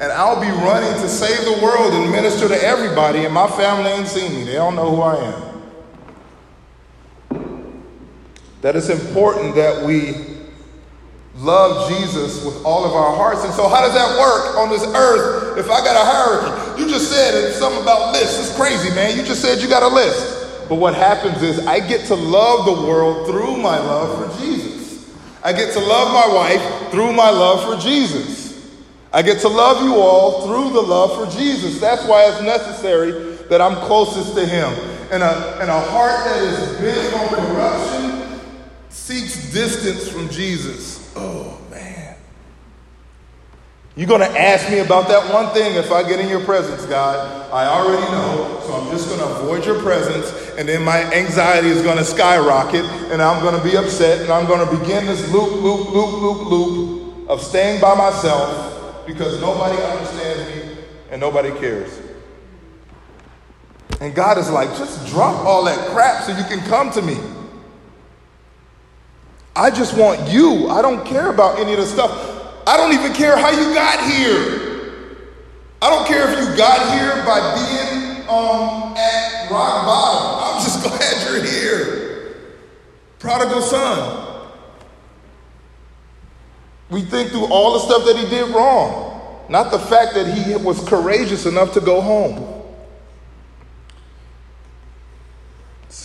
and 0.00 0.12
I'll 0.12 0.40
be 0.40 0.48
running 0.64 0.92
to 1.00 1.08
save 1.08 1.44
the 1.44 1.64
world 1.64 1.94
and 1.94 2.10
minister 2.10 2.48
to 2.48 2.64
everybody, 2.64 3.24
and 3.24 3.32
my 3.32 3.46
family 3.46 3.90
ain't 3.90 4.08
seen 4.08 4.34
me. 4.34 4.44
They 4.44 4.54
don't 4.54 4.74
know 4.74 4.94
who 4.94 5.02
I 5.02 5.16
am. 5.24 5.42
That 8.62 8.74
it's 8.74 8.88
important 8.88 9.54
that 9.54 9.84
we 9.84 10.35
love 11.38 11.88
Jesus 11.90 12.44
with 12.44 12.64
all 12.64 12.84
of 12.84 12.92
our 12.92 13.14
hearts. 13.14 13.44
And 13.44 13.52
so, 13.52 13.68
how 13.68 13.80
does 13.80 13.94
that 13.94 14.18
work 14.18 14.56
on 14.56 14.70
this 14.70 14.84
earth 14.84 15.58
if 15.58 15.70
I 15.70 15.84
got 15.84 15.96
a 15.96 16.04
hierarchy? 16.04 16.82
You 16.82 16.88
just 16.88 17.10
said 17.10 17.52
something 17.54 17.82
about 17.82 18.12
lists. 18.12 18.48
It's 18.48 18.56
crazy, 18.56 18.94
man. 18.94 19.16
You 19.16 19.22
just 19.22 19.42
said 19.42 19.60
you 19.60 19.68
got 19.68 19.82
a 19.82 19.94
list. 19.94 20.68
But 20.68 20.76
what 20.76 20.94
happens 20.94 21.42
is 21.42 21.64
I 21.66 21.86
get 21.86 22.06
to 22.06 22.14
love 22.14 22.66
the 22.66 22.86
world 22.86 23.28
through 23.28 23.56
my 23.56 23.78
love 23.78 24.32
for 24.32 24.40
Jesus. 24.40 25.14
I 25.44 25.52
get 25.52 25.72
to 25.74 25.80
love 25.80 26.12
my 26.12 26.34
wife 26.34 26.90
through 26.90 27.12
my 27.12 27.30
love 27.30 27.62
for 27.64 27.80
Jesus. 27.80 28.46
I 29.12 29.22
get 29.22 29.40
to 29.40 29.48
love 29.48 29.82
you 29.82 29.94
all 29.94 30.46
through 30.46 30.72
the 30.72 30.80
love 30.80 31.14
for 31.14 31.38
Jesus. 31.38 31.80
That's 31.80 32.04
why 32.06 32.28
it's 32.28 32.42
necessary 32.42 33.36
that 33.48 33.60
I'm 33.60 33.76
closest 33.86 34.34
to 34.34 34.44
Him. 34.44 34.72
And 35.12 35.22
a, 35.22 35.58
and 35.60 35.70
a 35.70 35.80
heart 35.80 36.24
that 36.24 36.42
is 36.42 36.80
bent 36.80 37.14
on 37.14 37.28
corruption 37.28 38.40
seeks 38.88 39.52
distance 39.52 40.08
from 40.08 40.28
Jesus. 40.30 40.95
Oh, 41.16 41.58
man. 41.70 42.16
You're 43.96 44.08
going 44.08 44.20
to 44.20 44.38
ask 44.38 44.70
me 44.70 44.80
about 44.80 45.08
that 45.08 45.32
one 45.32 45.52
thing 45.54 45.74
if 45.76 45.90
I 45.90 46.06
get 46.06 46.20
in 46.20 46.28
your 46.28 46.44
presence, 46.44 46.84
God. 46.86 47.50
I 47.52 47.66
already 47.66 48.10
know, 48.12 48.60
so 48.66 48.74
I'm 48.74 48.90
just 48.90 49.08
going 49.08 49.20
to 49.20 49.26
avoid 49.26 49.64
your 49.64 49.80
presence, 49.82 50.30
and 50.58 50.68
then 50.68 50.84
my 50.84 51.02
anxiety 51.12 51.68
is 51.68 51.82
going 51.82 51.96
to 51.96 52.04
skyrocket, 52.04 52.84
and 53.10 53.22
I'm 53.22 53.42
going 53.42 53.56
to 53.56 53.64
be 53.64 53.76
upset, 53.76 54.20
and 54.20 54.30
I'm 54.30 54.46
going 54.46 54.66
to 54.66 54.78
begin 54.78 55.06
this 55.06 55.32
loop, 55.32 55.62
loop, 55.62 55.90
loop, 55.90 56.22
loop, 56.22 56.46
loop 56.50 56.96
of 57.28 57.42
staying 57.42 57.80
by 57.80 57.94
myself 57.94 59.06
because 59.06 59.40
nobody 59.40 59.80
understands 59.82 60.54
me 60.54 60.84
and 61.10 61.20
nobody 61.20 61.50
cares. 61.58 62.00
And 64.00 64.14
God 64.14 64.38
is 64.38 64.50
like, 64.50 64.68
just 64.76 65.06
drop 65.08 65.44
all 65.44 65.64
that 65.64 65.78
crap 65.88 66.22
so 66.22 66.36
you 66.36 66.44
can 66.44 66.60
come 66.68 66.90
to 66.92 67.02
me. 67.02 67.16
I 69.56 69.70
just 69.70 69.96
want 69.96 70.28
you. 70.30 70.68
I 70.68 70.82
don't 70.82 71.04
care 71.06 71.30
about 71.30 71.58
any 71.58 71.72
of 71.72 71.78
the 71.78 71.86
stuff. 71.86 72.12
I 72.66 72.76
don't 72.76 72.92
even 72.92 73.14
care 73.14 73.38
how 73.38 73.50
you 73.50 73.72
got 73.72 74.12
here. 74.12 74.66
I 75.80 75.88
don't 75.88 76.06
care 76.06 76.30
if 76.30 76.38
you 76.38 76.56
got 76.56 76.92
here 76.98 77.24
by 77.24 77.40
being 77.54 78.28
um, 78.28 78.94
at 78.96 79.50
rock 79.50 79.86
bottom. 79.86 80.56
I'm 80.56 80.62
just 80.62 80.82
glad 80.86 81.26
you're 81.26 81.42
here. 81.42 82.36
Prodigal 83.18 83.62
son. 83.62 84.52
We 86.90 87.00
think 87.02 87.30
through 87.30 87.46
all 87.46 87.72
the 87.74 87.80
stuff 87.80 88.04
that 88.04 88.16
he 88.16 88.28
did 88.28 88.54
wrong, 88.54 89.46
not 89.48 89.70
the 89.70 89.78
fact 89.78 90.14
that 90.14 90.26
he 90.26 90.54
was 90.56 90.86
courageous 90.86 91.46
enough 91.46 91.72
to 91.72 91.80
go 91.80 92.00
home. 92.00 92.55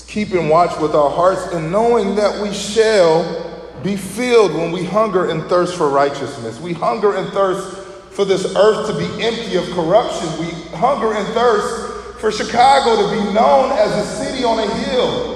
Keeping 0.08 0.50
watch 0.50 0.80
with 0.80 0.94
our 0.94 1.10
hearts 1.10 1.54
and 1.54 1.72
knowing 1.72 2.16
that 2.16 2.42
we 2.42 2.54
shall 2.54 3.52
be 3.84 3.96
filled 3.96 4.54
when 4.54 4.72
we 4.72 4.84
hunger 4.84 5.30
and 5.30 5.44
thirst 5.44 5.76
for 5.76 5.90
righteousness. 5.90 6.60
We 6.60 6.74
hunger 6.74 7.16
and 7.16 7.32
thirst 7.34 7.78
for 8.12 8.26
this 8.26 8.56
earth 8.56 8.88
to 8.88 8.98
be 8.98 9.24
empty 9.24 9.56
of 9.56 9.66
corruption. 9.72 10.28
We 10.40 10.52
hunger 10.78 11.14
and 11.14 11.28
thirst 11.34 12.20
for 12.20 12.32
Chicago 12.32 13.02
to 13.02 13.26
be 13.26 13.34
known 13.34 13.72
as 13.72 13.92
a 13.92 14.24
city 14.24 14.44
on 14.44 14.60
a 14.60 14.74
hill. 14.86 15.32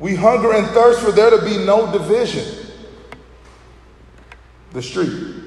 We 0.00 0.14
hunger 0.14 0.52
and 0.54 0.66
thirst 0.68 1.00
for 1.00 1.10
there 1.10 1.30
to 1.30 1.44
be 1.44 1.58
no 1.64 1.90
division. 1.92 2.66
The 4.72 4.82
street. 4.82 5.37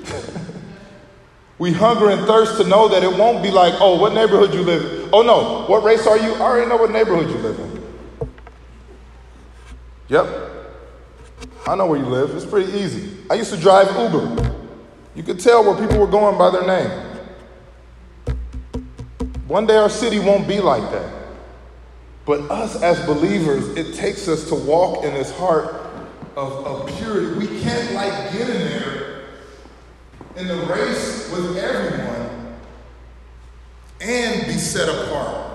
We 1.62 1.72
hunger 1.72 2.10
and 2.10 2.26
thirst 2.26 2.58
to 2.60 2.68
know 2.68 2.88
that 2.88 3.04
it 3.04 3.20
won't 3.20 3.44
be 3.44 3.52
like, 3.52 3.76
oh, 3.80 3.96
what 3.96 4.16
neighborhood 4.16 4.52
you 4.52 4.64
live 4.64 5.04
in? 5.04 5.10
Oh, 5.14 5.22
no, 5.22 5.66
what 5.68 5.84
race 5.84 6.08
are 6.08 6.18
you? 6.18 6.34
I 6.34 6.40
already 6.40 6.68
know 6.68 6.78
what 6.78 6.90
neighborhood 6.90 7.30
you 7.30 7.36
live 7.36 7.60
in. 7.60 8.28
Yep. 10.08 10.26
I 11.68 11.76
know 11.76 11.86
where 11.86 12.00
you 12.00 12.08
live. 12.08 12.32
It's 12.32 12.48
pretty 12.48 12.72
easy. 12.80 13.16
I 13.30 13.36
used 13.36 13.54
to 13.54 13.60
drive 13.60 13.96
Uber. 13.96 14.56
You 15.14 15.22
could 15.22 15.40
tell 15.40 15.64
where 15.64 15.80
people 15.80 16.00
were 16.00 16.12
going 16.12 16.36
by 16.36 16.50
their 16.50 16.66
name. 16.66 16.90
One 19.46 19.68
day 19.68 19.76
our 19.76 19.88
city 19.88 20.18
won't 20.18 20.48
be 20.48 20.60
like 20.62 20.90
that. 20.92 21.14
But 22.26 22.40
us 22.50 22.82
as 22.82 23.06
believers, 23.06 23.68
it 23.78 23.94
takes 23.94 24.28
us 24.28 24.50
to 24.50 24.56
walk 24.56 25.04
in 25.04 25.14
this 25.14 25.30
heart 25.38 25.76
of, 26.36 26.66
of 26.66 26.98
purity. 26.98 27.36
We 27.38 27.62
can't 27.62 27.94
like 27.94 28.34
get 28.34 28.50
in 28.50 28.62
there 28.62 29.11
in 30.36 30.48
the 30.48 30.56
race 30.66 31.30
with 31.32 31.58
everyone 31.58 32.58
and 34.00 34.46
be 34.46 34.54
set 34.54 34.90
apart. 34.90 35.48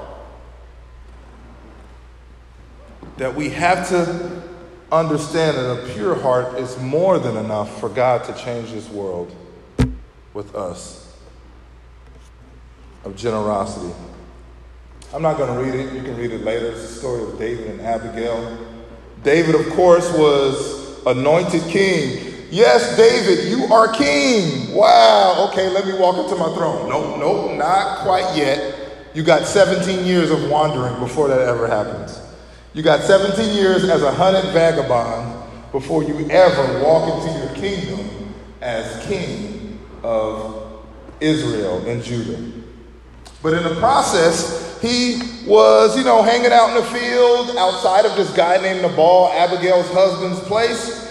That 3.17 3.35
we 3.35 3.49
have 3.51 3.89
to 3.89 4.43
understand 4.93 5.57
that 5.57 5.83
a 5.83 5.95
pure 5.95 6.15
heart 6.15 6.59
is 6.59 6.79
more 6.81 7.19
than 7.19 7.37
enough 7.37 7.81
for 7.81 7.89
God 7.89 8.25
to 8.25 8.35
change 8.35 8.71
this 8.73 8.89
world 8.91 9.35
with 10.35 10.55
us 10.55 11.17
of 13.05 13.17
generosity. 13.17 13.93
I'm 15.15 15.23
not 15.23 15.39
going 15.39 15.53
to 15.53 15.65
read 15.65 15.87
it. 15.87 15.95
You 15.95 16.03
can 16.03 16.17
read 16.17 16.33
it 16.33 16.43
later. 16.43 16.73
It's 16.73 16.83
the 16.83 16.95
story 16.99 17.23
of 17.23 17.39
David 17.39 17.69
and 17.71 17.81
Abigail. 17.81 18.59
David, 19.23 19.55
of 19.55 19.71
course, 19.71 20.13
was 20.13 21.05
anointed 21.07 21.63
king. 21.71 22.26
Yes, 22.51 22.97
David, 22.97 23.49
you 23.49 23.73
are 23.73 23.93
king. 23.93 24.73
Wow. 24.73 25.49
Okay, 25.51 25.69
let 25.69 25.87
me 25.87 25.95
walk 25.95 26.17
up 26.17 26.29
to 26.29 26.37
my 26.37 26.53
throne. 26.55 26.89
Nope, 26.89 27.19
nope, 27.19 27.57
not 27.57 28.01
quite 28.01 28.37
yet. 28.37 28.75
You 29.15 29.23
got 29.23 29.47
17 29.47 30.05
years 30.05 30.31
of 30.31 30.49
wandering 30.49 30.99
before 31.01 31.29
that 31.29 31.41
ever 31.41 31.67
happens. 31.67 32.21
You 32.75 32.83
got 32.83 33.01
17 33.01 33.57
years 33.57 33.85
as 33.85 34.03
a 34.03 34.13
hunted 34.13 34.53
vagabond 34.53 35.43
before 35.73 36.03
you 36.03 36.29
ever 36.31 36.83
walk 36.85 37.27
into 37.27 37.39
your 37.39 37.55
kingdom 37.55 38.35
as 38.61 39.07
king 39.07 39.81
of 40.03 40.85
Israel 41.21 41.85
and 41.87 42.03
Judah. 42.03 42.53
But 43.43 43.55
in 43.55 43.63
the 43.63 43.75
process, 43.77 44.79
he 44.83 45.21
was, 45.47 45.97
you 45.97 46.05
know, 46.05 46.23
hanging 46.23 46.53
out 46.53 46.71
in 46.71 46.77
the 46.77 46.99
field 46.99 47.57
outside 47.57 48.05
of 48.05 48.17
this 48.17 48.31
guy 48.37 48.61
named 48.61 48.83
Nabal, 48.83 49.31
Abigail's 49.33 49.91
husband's 49.91 50.41
place. 50.41 51.06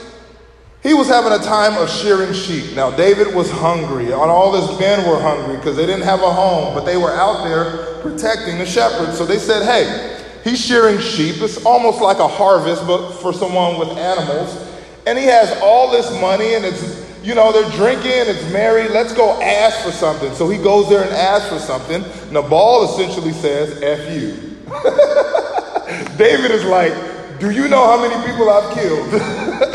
He 0.86 0.94
was 0.94 1.08
having 1.08 1.34
a 1.34 1.40
time 1.40 1.82
of 1.82 1.90
shearing 1.90 2.32
sheep. 2.32 2.76
Now, 2.76 2.92
David 2.92 3.34
was 3.34 3.50
hungry, 3.50 4.06
and 4.06 4.14
all 4.14 4.54
his 4.54 4.80
men 4.80 5.10
were 5.10 5.20
hungry 5.20 5.58
because 5.58 5.76
they 5.76 5.88
didn't 5.88 6.04
have 6.04 6.22
a 6.22 6.32
home, 6.32 6.76
but 6.76 6.86
they 6.86 6.96
were 6.96 7.12
out 7.12 7.44
there 7.44 8.00
protecting 8.02 8.60
the 8.60 8.66
shepherds. 8.68 9.18
So 9.18 9.26
they 9.26 9.40
said, 9.40 9.64
hey, 9.64 10.16
He's 10.46 10.64
shearing 10.64 11.00
sheep. 11.00 11.42
It's 11.42 11.66
almost 11.66 12.02
like 12.02 12.20
a 12.20 12.28
harvest, 12.28 12.86
but 12.86 13.14
for 13.14 13.34
someone 13.34 13.80
with 13.80 13.98
animals. 13.98 14.56
And 15.08 15.18
he 15.18 15.26
has 15.26 15.52
all 15.60 15.90
this 15.90 16.10
money, 16.22 16.54
and 16.54 16.64
it's, 16.64 17.04
you 17.24 17.34
know, 17.34 17.52
they're 17.52 17.72
drinking, 17.72 18.12
it's 18.12 18.54
merry. 18.54 18.88
Let's 18.88 19.12
go 19.12 19.42
ask 19.42 19.84
for 19.84 19.92
something. 19.92 20.36
So 20.36 20.48
he 20.48 20.60
goes 20.60 20.88
there 20.88 21.02
and 21.02 21.12
asks 21.12 21.50
for 21.50 21.58
something. 21.58 22.04
Nabal 22.32 22.94
essentially 22.94 23.32
says, 23.32 23.82
F 23.82 24.16
you. 24.16 24.34
David 26.18 26.52
is 26.52 26.64
like, 26.66 26.94
Do 27.40 27.50
you 27.50 27.68
know 27.68 27.84
how 27.84 28.00
many 28.00 28.16
people 28.28 28.48
I've 28.48 28.72
killed? 28.76 29.72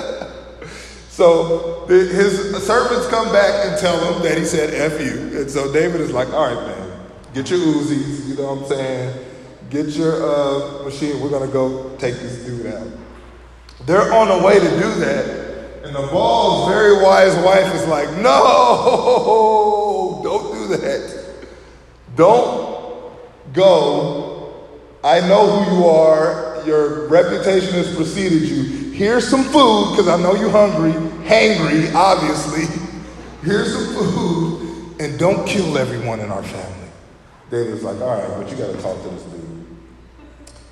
so 1.20 1.84
his 1.86 2.64
servants 2.66 3.06
come 3.08 3.30
back 3.30 3.66
and 3.66 3.78
tell 3.78 4.14
him 4.14 4.22
that 4.22 4.38
he 4.38 4.44
said, 4.46 4.72
F 4.72 4.98
you. 4.98 5.38
And 5.38 5.50
so 5.50 5.70
David 5.70 6.00
is 6.00 6.12
like, 6.12 6.32
All 6.32 6.46
right, 6.46 6.66
man, 6.66 6.98
get 7.34 7.50
your 7.50 7.58
Uzis, 7.58 8.26
you 8.26 8.36
know 8.36 8.54
what 8.54 8.62
I'm 8.62 8.68
saying? 8.68 9.26
Get 9.68 9.88
your 9.88 10.14
uh, 10.14 10.82
machine. 10.82 11.20
We're 11.20 11.28
going 11.28 11.46
to 11.46 11.52
go 11.52 11.94
take 11.98 12.14
this 12.14 12.42
dude 12.46 12.72
out. 12.72 12.88
They're 13.84 14.10
on 14.14 14.28
the 14.28 14.46
way 14.46 14.54
to 14.54 14.70
do 14.70 14.94
that. 15.00 15.84
And 15.84 15.92
Nabal's 15.92 16.70
very 16.70 17.02
wise 17.02 17.36
wife 17.44 17.74
is 17.74 17.86
like, 17.86 18.10
no, 18.22 20.20
don't 20.24 20.54
do 20.54 20.76
that. 20.78 21.34
Don't 22.16 23.12
go. 23.52 24.68
I 25.04 25.20
know 25.20 25.60
who 25.60 25.76
you 25.76 25.84
are. 25.86 26.62
Your 26.66 27.08
reputation 27.08 27.74
has 27.74 27.94
preceded 27.94 28.48
you. 28.48 28.89
Here's 29.00 29.26
some 29.26 29.44
food, 29.44 29.92
because 29.92 30.08
I 30.08 30.20
know 30.20 30.34
you're 30.34 30.50
hungry, 30.50 30.92
hangry, 31.26 31.90
obviously. 31.94 32.66
Here's 33.42 33.72
some 33.72 33.94
food, 33.94 35.00
and 35.00 35.18
don't 35.18 35.46
kill 35.46 35.78
everyone 35.78 36.20
in 36.20 36.30
our 36.30 36.42
family. 36.42 36.90
David's 37.50 37.82
like, 37.82 37.98
all 38.02 38.08
right, 38.08 38.28
but 38.28 38.50
you 38.50 38.58
got 38.58 38.76
to 38.76 38.82
talk 38.82 39.02
to 39.02 39.08
this 39.08 39.22
dude. 39.22 39.66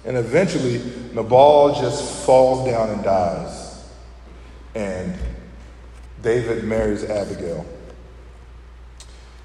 And 0.04 0.18
eventually, 0.18 0.82
Nabal 1.14 1.80
just 1.80 2.26
falls 2.26 2.70
down 2.70 2.90
and 2.90 3.02
dies. 3.02 3.88
And 4.74 5.14
David 6.20 6.64
marries 6.64 7.04
Abigail. 7.04 7.64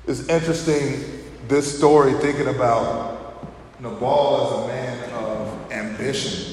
It's 0.07 0.27
interesting, 0.27 1.23
this 1.47 1.77
story, 1.77 2.15
thinking 2.15 2.47
about 2.47 3.47
Nabal 3.79 4.45
as 4.45 4.65
a 4.65 4.67
man 4.67 5.09
of 5.13 5.71
ambition, 5.71 6.52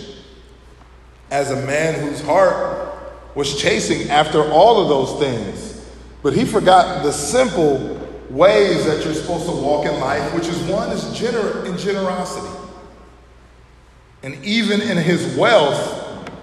as 1.30 1.50
a 1.50 1.66
man 1.66 1.94
whose 2.00 2.20
heart 2.20 2.94
was 3.34 3.60
chasing 3.60 4.10
after 4.10 4.42
all 4.42 4.82
of 4.82 4.88
those 4.88 5.20
things. 5.20 5.88
But 6.22 6.34
he 6.34 6.44
forgot 6.44 7.02
the 7.02 7.12
simple 7.12 7.96
ways 8.28 8.84
that 8.84 9.04
you're 9.04 9.14
supposed 9.14 9.46
to 9.46 9.52
walk 9.52 9.86
in 9.86 9.98
life, 10.00 10.34
which 10.34 10.46
is 10.46 10.58
one 10.62 10.90
is 10.90 11.02
gener- 11.04 11.64
in 11.64 11.76
generosity. 11.78 12.48
And 14.22 14.44
even 14.44 14.80
in 14.80 14.98
his 14.98 15.36
wealth, 15.36 15.98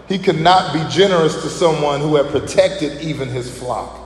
he 0.07 0.17
could 0.17 0.39
not 0.39 0.73
be 0.73 0.83
generous 0.89 1.41
to 1.43 1.49
someone 1.49 2.01
who 2.01 2.15
had 2.15 2.27
protected 2.27 3.01
even 3.01 3.29
his 3.29 3.55
flock. 3.55 3.99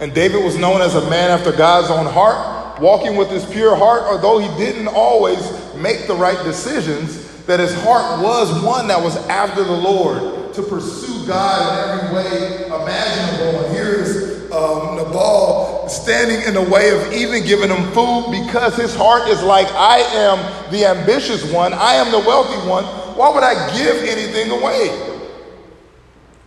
And 0.00 0.14
David 0.14 0.44
was 0.44 0.56
known 0.56 0.80
as 0.80 0.94
a 0.94 1.08
man 1.10 1.30
after 1.30 1.52
God's 1.52 1.90
own 1.90 2.06
heart, 2.06 2.80
walking 2.80 3.16
with 3.16 3.30
his 3.30 3.44
pure 3.46 3.74
heart, 3.74 4.02
although 4.02 4.38
he 4.38 4.48
didn't 4.58 4.88
always 4.88 5.74
make 5.74 6.06
the 6.06 6.14
right 6.14 6.42
decisions, 6.44 7.33
that 7.46 7.60
his 7.60 7.74
heart 7.82 8.22
was 8.22 8.64
one 8.64 8.88
that 8.88 9.02
was 9.02 9.16
after 9.28 9.62
the 9.62 9.72
Lord 9.72 10.54
to 10.54 10.62
pursue 10.62 11.26
God 11.26 12.00
in 12.00 12.04
every 12.04 12.16
way 12.16 12.66
imaginable. 12.66 13.64
And 13.64 13.74
here 13.74 13.94
is 13.94 14.50
um, 14.52 14.96
Nabal 14.96 15.88
standing 15.88 16.46
in 16.46 16.54
the 16.54 16.70
way 16.70 16.90
of 16.90 17.12
even 17.12 17.44
giving 17.44 17.70
him 17.70 17.90
food 17.92 18.30
because 18.30 18.76
his 18.76 18.94
heart 18.94 19.28
is 19.28 19.42
like, 19.42 19.66
I 19.72 19.98
am 19.98 20.70
the 20.70 20.86
ambitious 20.86 21.50
one, 21.52 21.72
I 21.72 21.94
am 21.94 22.10
the 22.12 22.20
wealthy 22.20 22.68
one. 22.68 22.84
Why 23.16 23.32
would 23.32 23.42
I 23.42 23.76
give 23.76 23.96
anything 24.04 24.50
away? 24.50 25.10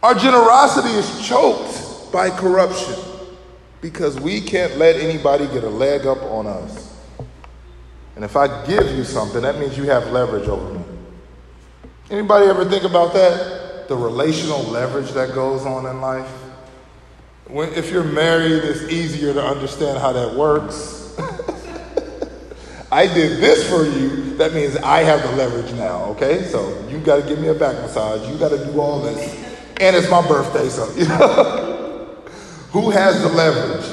Our 0.03 0.15
generosity 0.15 0.89
is 0.89 1.27
choked 1.27 2.11
by 2.11 2.29
corruption 2.29 2.95
because 3.81 4.19
we 4.19 4.41
can't 4.41 4.77
let 4.77 4.95
anybody 4.95 5.45
get 5.47 5.63
a 5.63 5.69
leg 5.69 6.05
up 6.05 6.21
on 6.23 6.47
us. 6.47 6.95
And 8.15 8.23
if 8.23 8.35
I 8.35 8.65
give 8.65 8.95
you 8.95 9.03
something, 9.03 9.41
that 9.41 9.59
means 9.59 9.77
you 9.77 9.83
have 9.85 10.11
leverage 10.11 10.47
over 10.47 10.73
me. 10.73 10.83
Anybody 12.09 12.45
ever 12.45 12.63
think 12.63 12.83
about 12.83 13.13
that? 13.13 13.89
The 13.89 13.95
relational 13.95 14.63
leverage 14.63 15.11
that 15.11 15.35
goes 15.35 15.65
on 15.65 15.85
in 15.85 15.99
life? 15.99 16.29
When, 17.47 17.73
if 17.73 17.91
you're 17.91 18.03
married, 18.03 18.63
it's 18.63 18.83
easier 18.83 19.33
to 19.33 19.43
understand 19.43 19.99
how 19.99 20.13
that 20.13 20.33
works. 20.33 21.17
I 22.91 23.07
did 23.07 23.41
this 23.41 23.69
for 23.69 23.83
you, 23.83 24.37
that 24.37 24.53
means 24.53 24.77
I 24.77 24.99
have 24.99 25.21
the 25.21 25.35
leverage 25.35 25.73
now, 25.73 26.05
okay? 26.11 26.43
So 26.45 26.87
you 26.87 26.99
got 26.99 27.21
to 27.21 27.27
give 27.27 27.39
me 27.39 27.49
a 27.49 27.53
back 27.53 27.75
massage. 27.75 28.29
You 28.29 28.37
got 28.37 28.49
to 28.49 28.65
do 28.65 28.79
all 28.79 29.01
this. 29.01 29.35
And 29.81 29.93
it's 29.95 30.09
my 30.09 30.25
birthday, 30.25 30.69
so, 30.69 30.89
you 30.95 31.07
know. 31.09 32.23
Who 32.71 32.89
has 32.89 33.21
the 33.21 33.29
leverage? 33.29 33.85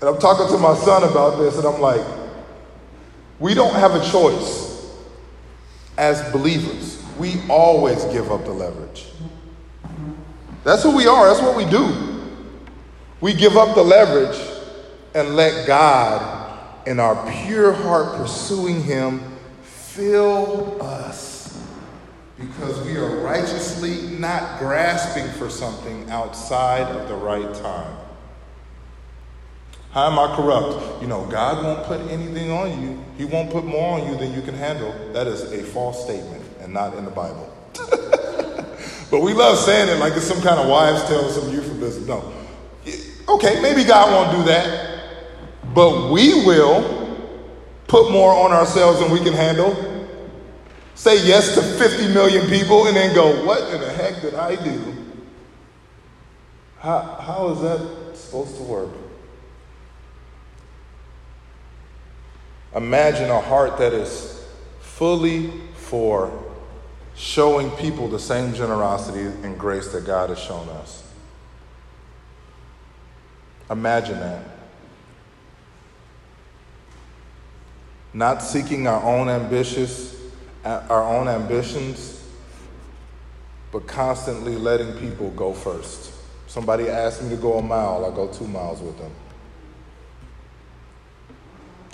And 0.00 0.08
I'm 0.08 0.18
talking 0.18 0.48
to 0.48 0.58
my 0.58 0.74
son 0.74 1.04
about 1.04 1.38
this, 1.38 1.56
and 1.56 1.66
I'm 1.66 1.80
like, 1.80 2.04
we 3.38 3.54
don't 3.54 3.74
have 3.74 3.94
a 3.94 4.04
choice 4.10 4.71
as 5.98 6.22
believers. 6.32 7.02
We 7.18 7.40
always 7.48 8.04
give 8.06 8.30
up 8.30 8.44
the 8.44 8.52
leverage. 8.52 9.06
That's 10.64 10.82
who 10.82 10.96
we 10.96 11.06
are, 11.06 11.26
that's 11.28 11.42
what 11.42 11.56
we 11.56 11.64
do. 11.64 12.20
We 13.20 13.34
give 13.34 13.56
up 13.56 13.74
the 13.74 13.82
leverage 13.82 14.40
and 15.14 15.36
let 15.36 15.66
God, 15.66 16.86
in 16.86 16.98
our 16.98 17.30
pure 17.44 17.72
heart 17.72 18.16
pursuing 18.16 18.82
Him, 18.82 19.20
fill 19.62 20.82
us 20.82 21.32
because 22.38 22.84
we 22.84 22.96
are 22.96 23.20
righteously 23.20 24.16
not 24.18 24.58
grasping 24.58 25.28
for 25.38 25.48
something 25.48 26.08
outside 26.10 26.90
of 26.96 27.08
the 27.08 27.14
right 27.14 27.54
time. 27.54 28.01
How 29.92 30.10
am 30.10 30.18
I 30.18 30.34
corrupt? 30.34 31.02
You 31.02 31.06
know, 31.06 31.26
God 31.26 31.62
won't 31.62 31.86
put 31.86 32.00
anything 32.10 32.50
on 32.50 32.82
you. 32.82 33.04
He 33.18 33.26
won't 33.26 33.50
put 33.50 33.66
more 33.66 33.98
on 34.00 34.10
you 34.10 34.16
than 34.16 34.32
you 34.32 34.40
can 34.40 34.54
handle. 34.54 34.90
That 35.12 35.26
is 35.26 35.52
a 35.52 35.62
false 35.62 36.02
statement 36.02 36.42
and 36.60 36.72
not 36.72 36.94
in 36.94 37.04
the 37.04 37.10
Bible. 37.10 37.54
but 39.10 39.20
we 39.20 39.34
love 39.34 39.58
saying 39.58 39.90
it 39.90 40.00
like 40.00 40.14
it's 40.14 40.24
some 40.24 40.40
kind 40.40 40.58
of 40.58 40.66
wives' 40.66 41.04
tale, 41.04 41.28
some 41.28 41.52
euphemism. 41.52 42.06
No. 42.06 42.32
Okay, 43.28 43.60
maybe 43.60 43.84
God 43.84 44.10
won't 44.10 44.38
do 44.38 44.44
that. 44.50 45.00
But 45.74 46.10
we 46.10 46.42
will 46.46 47.02
put 47.86 48.10
more 48.10 48.32
on 48.32 48.50
ourselves 48.50 48.98
than 48.98 49.10
we 49.10 49.20
can 49.20 49.34
handle. 49.34 49.76
Say 50.94 51.26
yes 51.26 51.54
to 51.54 51.62
50 51.62 52.14
million 52.14 52.48
people 52.48 52.86
and 52.86 52.96
then 52.96 53.14
go, 53.14 53.44
what 53.44 53.74
in 53.74 53.80
the 53.82 53.90
heck 53.90 54.22
did 54.22 54.34
I 54.34 54.56
do? 54.56 54.96
How, 56.78 57.18
how 57.20 57.48
is 57.50 57.60
that 57.60 58.16
supposed 58.16 58.56
to 58.56 58.62
work? 58.62 58.88
Imagine 62.74 63.30
a 63.30 63.40
heart 63.40 63.76
that 63.78 63.92
is 63.92 64.44
fully 64.80 65.50
for 65.74 66.32
showing 67.14 67.70
people 67.72 68.08
the 68.08 68.18
same 68.18 68.54
generosity 68.54 69.20
and 69.20 69.58
grace 69.58 69.88
that 69.92 70.06
God 70.06 70.30
has 70.30 70.38
shown 70.38 70.68
us. 70.70 71.02
Imagine 73.70 74.18
that. 74.20 74.44
Not 78.14 78.42
seeking 78.42 78.86
our 78.86 79.02
own 79.02 79.28
ambitious, 79.28 80.14
uh, 80.64 80.84
our 80.88 81.02
own 81.02 81.28
ambitions, 81.28 82.22
but 83.70 83.86
constantly 83.86 84.54
letting 84.56 84.92
people 84.98 85.30
go 85.30 85.52
first. 85.52 86.12
Somebody 86.46 86.88
asks 86.88 87.22
me 87.22 87.30
to 87.30 87.36
go 87.36 87.58
a 87.58 87.62
mile, 87.62 88.04
I 88.04 88.14
go 88.14 88.28
two 88.28 88.46
miles 88.46 88.80
with 88.80 88.98
them. 88.98 89.10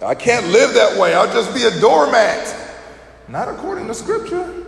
I 0.03 0.15
can't 0.15 0.47
live 0.47 0.75
that 0.75 0.99
way. 0.99 1.15
I'll 1.15 1.33
just 1.33 1.53
be 1.55 1.65
a 1.65 1.81
doormat. 1.81 2.55
Not 3.27 3.49
according 3.49 3.89
to 3.89 3.95
Scripture. 3.95 4.67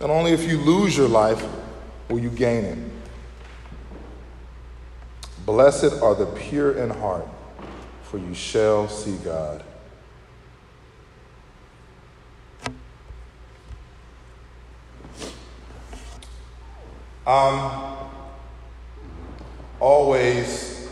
And 0.00 0.10
only 0.10 0.32
if 0.32 0.48
you 0.48 0.58
lose 0.58 0.96
your 0.96 1.08
life 1.08 1.44
will 2.08 2.18
you 2.18 2.30
gain 2.30 2.64
it. 2.64 2.78
Blessed 5.46 6.02
are 6.02 6.14
the 6.14 6.26
pure 6.26 6.72
in 6.72 6.90
heart, 6.90 7.26
for 8.02 8.18
you 8.18 8.34
shall 8.34 8.88
see 8.88 9.16
God. 9.18 9.62
Um, 17.26 17.96
always 19.78 20.88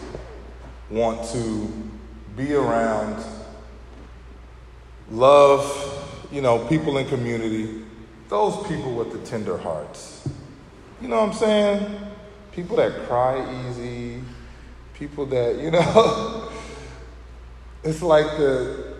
want 0.90 1.28
to 1.30 1.88
be 2.38 2.54
around, 2.54 3.22
love, 5.10 6.28
you 6.30 6.40
know, 6.40 6.64
people 6.68 6.96
in 6.98 7.08
community, 7.08 7.82
those 8.28 8.64
people 8.68 8.94
with 8.94 9.12
the 9.12 9.18
tender 9.28 9.58
hearts. 9.58 10.28
You 11.02 11.08
know 11.08 11.16
what 11.16 11.30
I'm 11.30 11.34
saying? 11.34 12.00
People 12.52 12.76
that 12.76 13.06
cry 13.08 13.68
easy, 13.68 14.22
people 14.94 15.26
that, 15.26 15.58
you 15.58 15.72
know, 15.72 16.48
it's 17.82 18.02
like 18.02 18.26
the, 18.38 18.94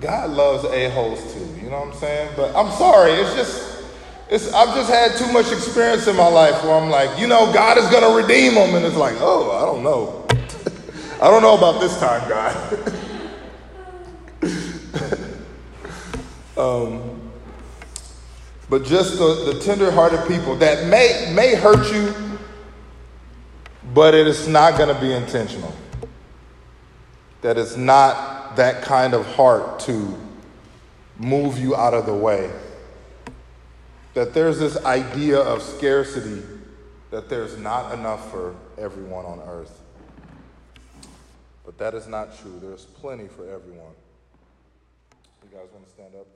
God 0.00 0.30
loves 0.30 0.64
a-holes 0.64 1.34
too, 1.34 1.62
you 1.62 1.70
know 1.70 1.80
what 1.80 1.94
I'm 1.94 2.00
saying? 2.00 2.32
But 2.34 2.54
I'm 2.56 2.72
sorry, 2.72 3.12
it's 3.12 3.34
just, 3.34 3.84
it's, 4.28 4.52
I've 4.52 4.74
just 4.74 4.90
had 4.90 5.16
too 5.16 5.32
much 5.32 5.52
experience 5.52 6.08
in 6.08 6.16
my 6.16 6.28
life 6.28 6.64
where 6.64 6.74
I'm 6.74 6.90
like, 6.90 7.18
you 7.18 7.28
know, 7.28 7.52
God 7.52 7.78
is 7.78 7.88
going 7.90 8.02
to 8.02 8.16
redeem 8.16 8.54
them. 8.54 8.76
And 8.76 8.86
it's 8.86 8.96
like, 8.96 9.16
oh, 9.18 9.50
I 9.50 9.66
don't 9.66 9.82
know. 9.82 10.24
I 11.22 11.30
don't 11.30 11.42
know 11.42 11.56
about 11.56 11.80
this 11.80 11.98
time, 12.00 12.28
God. 12.28 12.56
um, 16.56 17.20
but 18.70 18.84
just 18.84 19.18
the, 19.18 19.52
the 19.52 19.60
tender-hearted 19.60 20.26
people 20.28 20.56
that 20.56 20.86
may, 20.86 21.30
may 21.34 21.54
hurt 21.54 21.92
you, 21.92 22.38
but 23.92 24.14
it 24.14 24.26
is 24.26 24.48
not 24.48 24.78
going 24.78 24.94
to 24.94 25.00
be 25.00 25.12
intentional. 25.12 25.74
That 27.42 27.58
it's 27.58 27.76
not 27.76 28.56
that 28.56 28.82
kind 28.82 29.12
of 29.12 29.26
heart 29.34 29.80
to 29.80 30.18
move 31.18 31.58
you 31.58 31.76
out 31.76 31.92
of 31.92 32.06
the 32.06 32.14
way. 32.14 32.50
that 34.14 34.34
there's 34.34 34.58
this 34.58 34.76
idea 34.84 35.38
of 35.38 35.62
scarcity, 35.62 36.42
that 37.10 37.28
there's 37.28 37.56
not 37.56 37.92
enough 37.92 38.30
for 38.30 38.54
everyone 38.78 39.24
on 39.24 39.40
earth. 39.46 39.80
But 41.70 41.78
that 41.78 41.94
is 41.94 42.08
not 42.08 42.36
true. 42.36 42.58
There's 42.60 42.84
plenty 42.84 43.28
for 43.28 43.48
everyone. 43.48 43.94
You 45.44 45.56
guys 45.56 45.68
want 45.72 45.86
to 45.86 45.92
stand 45.92 46.16
up? 46.16 46.26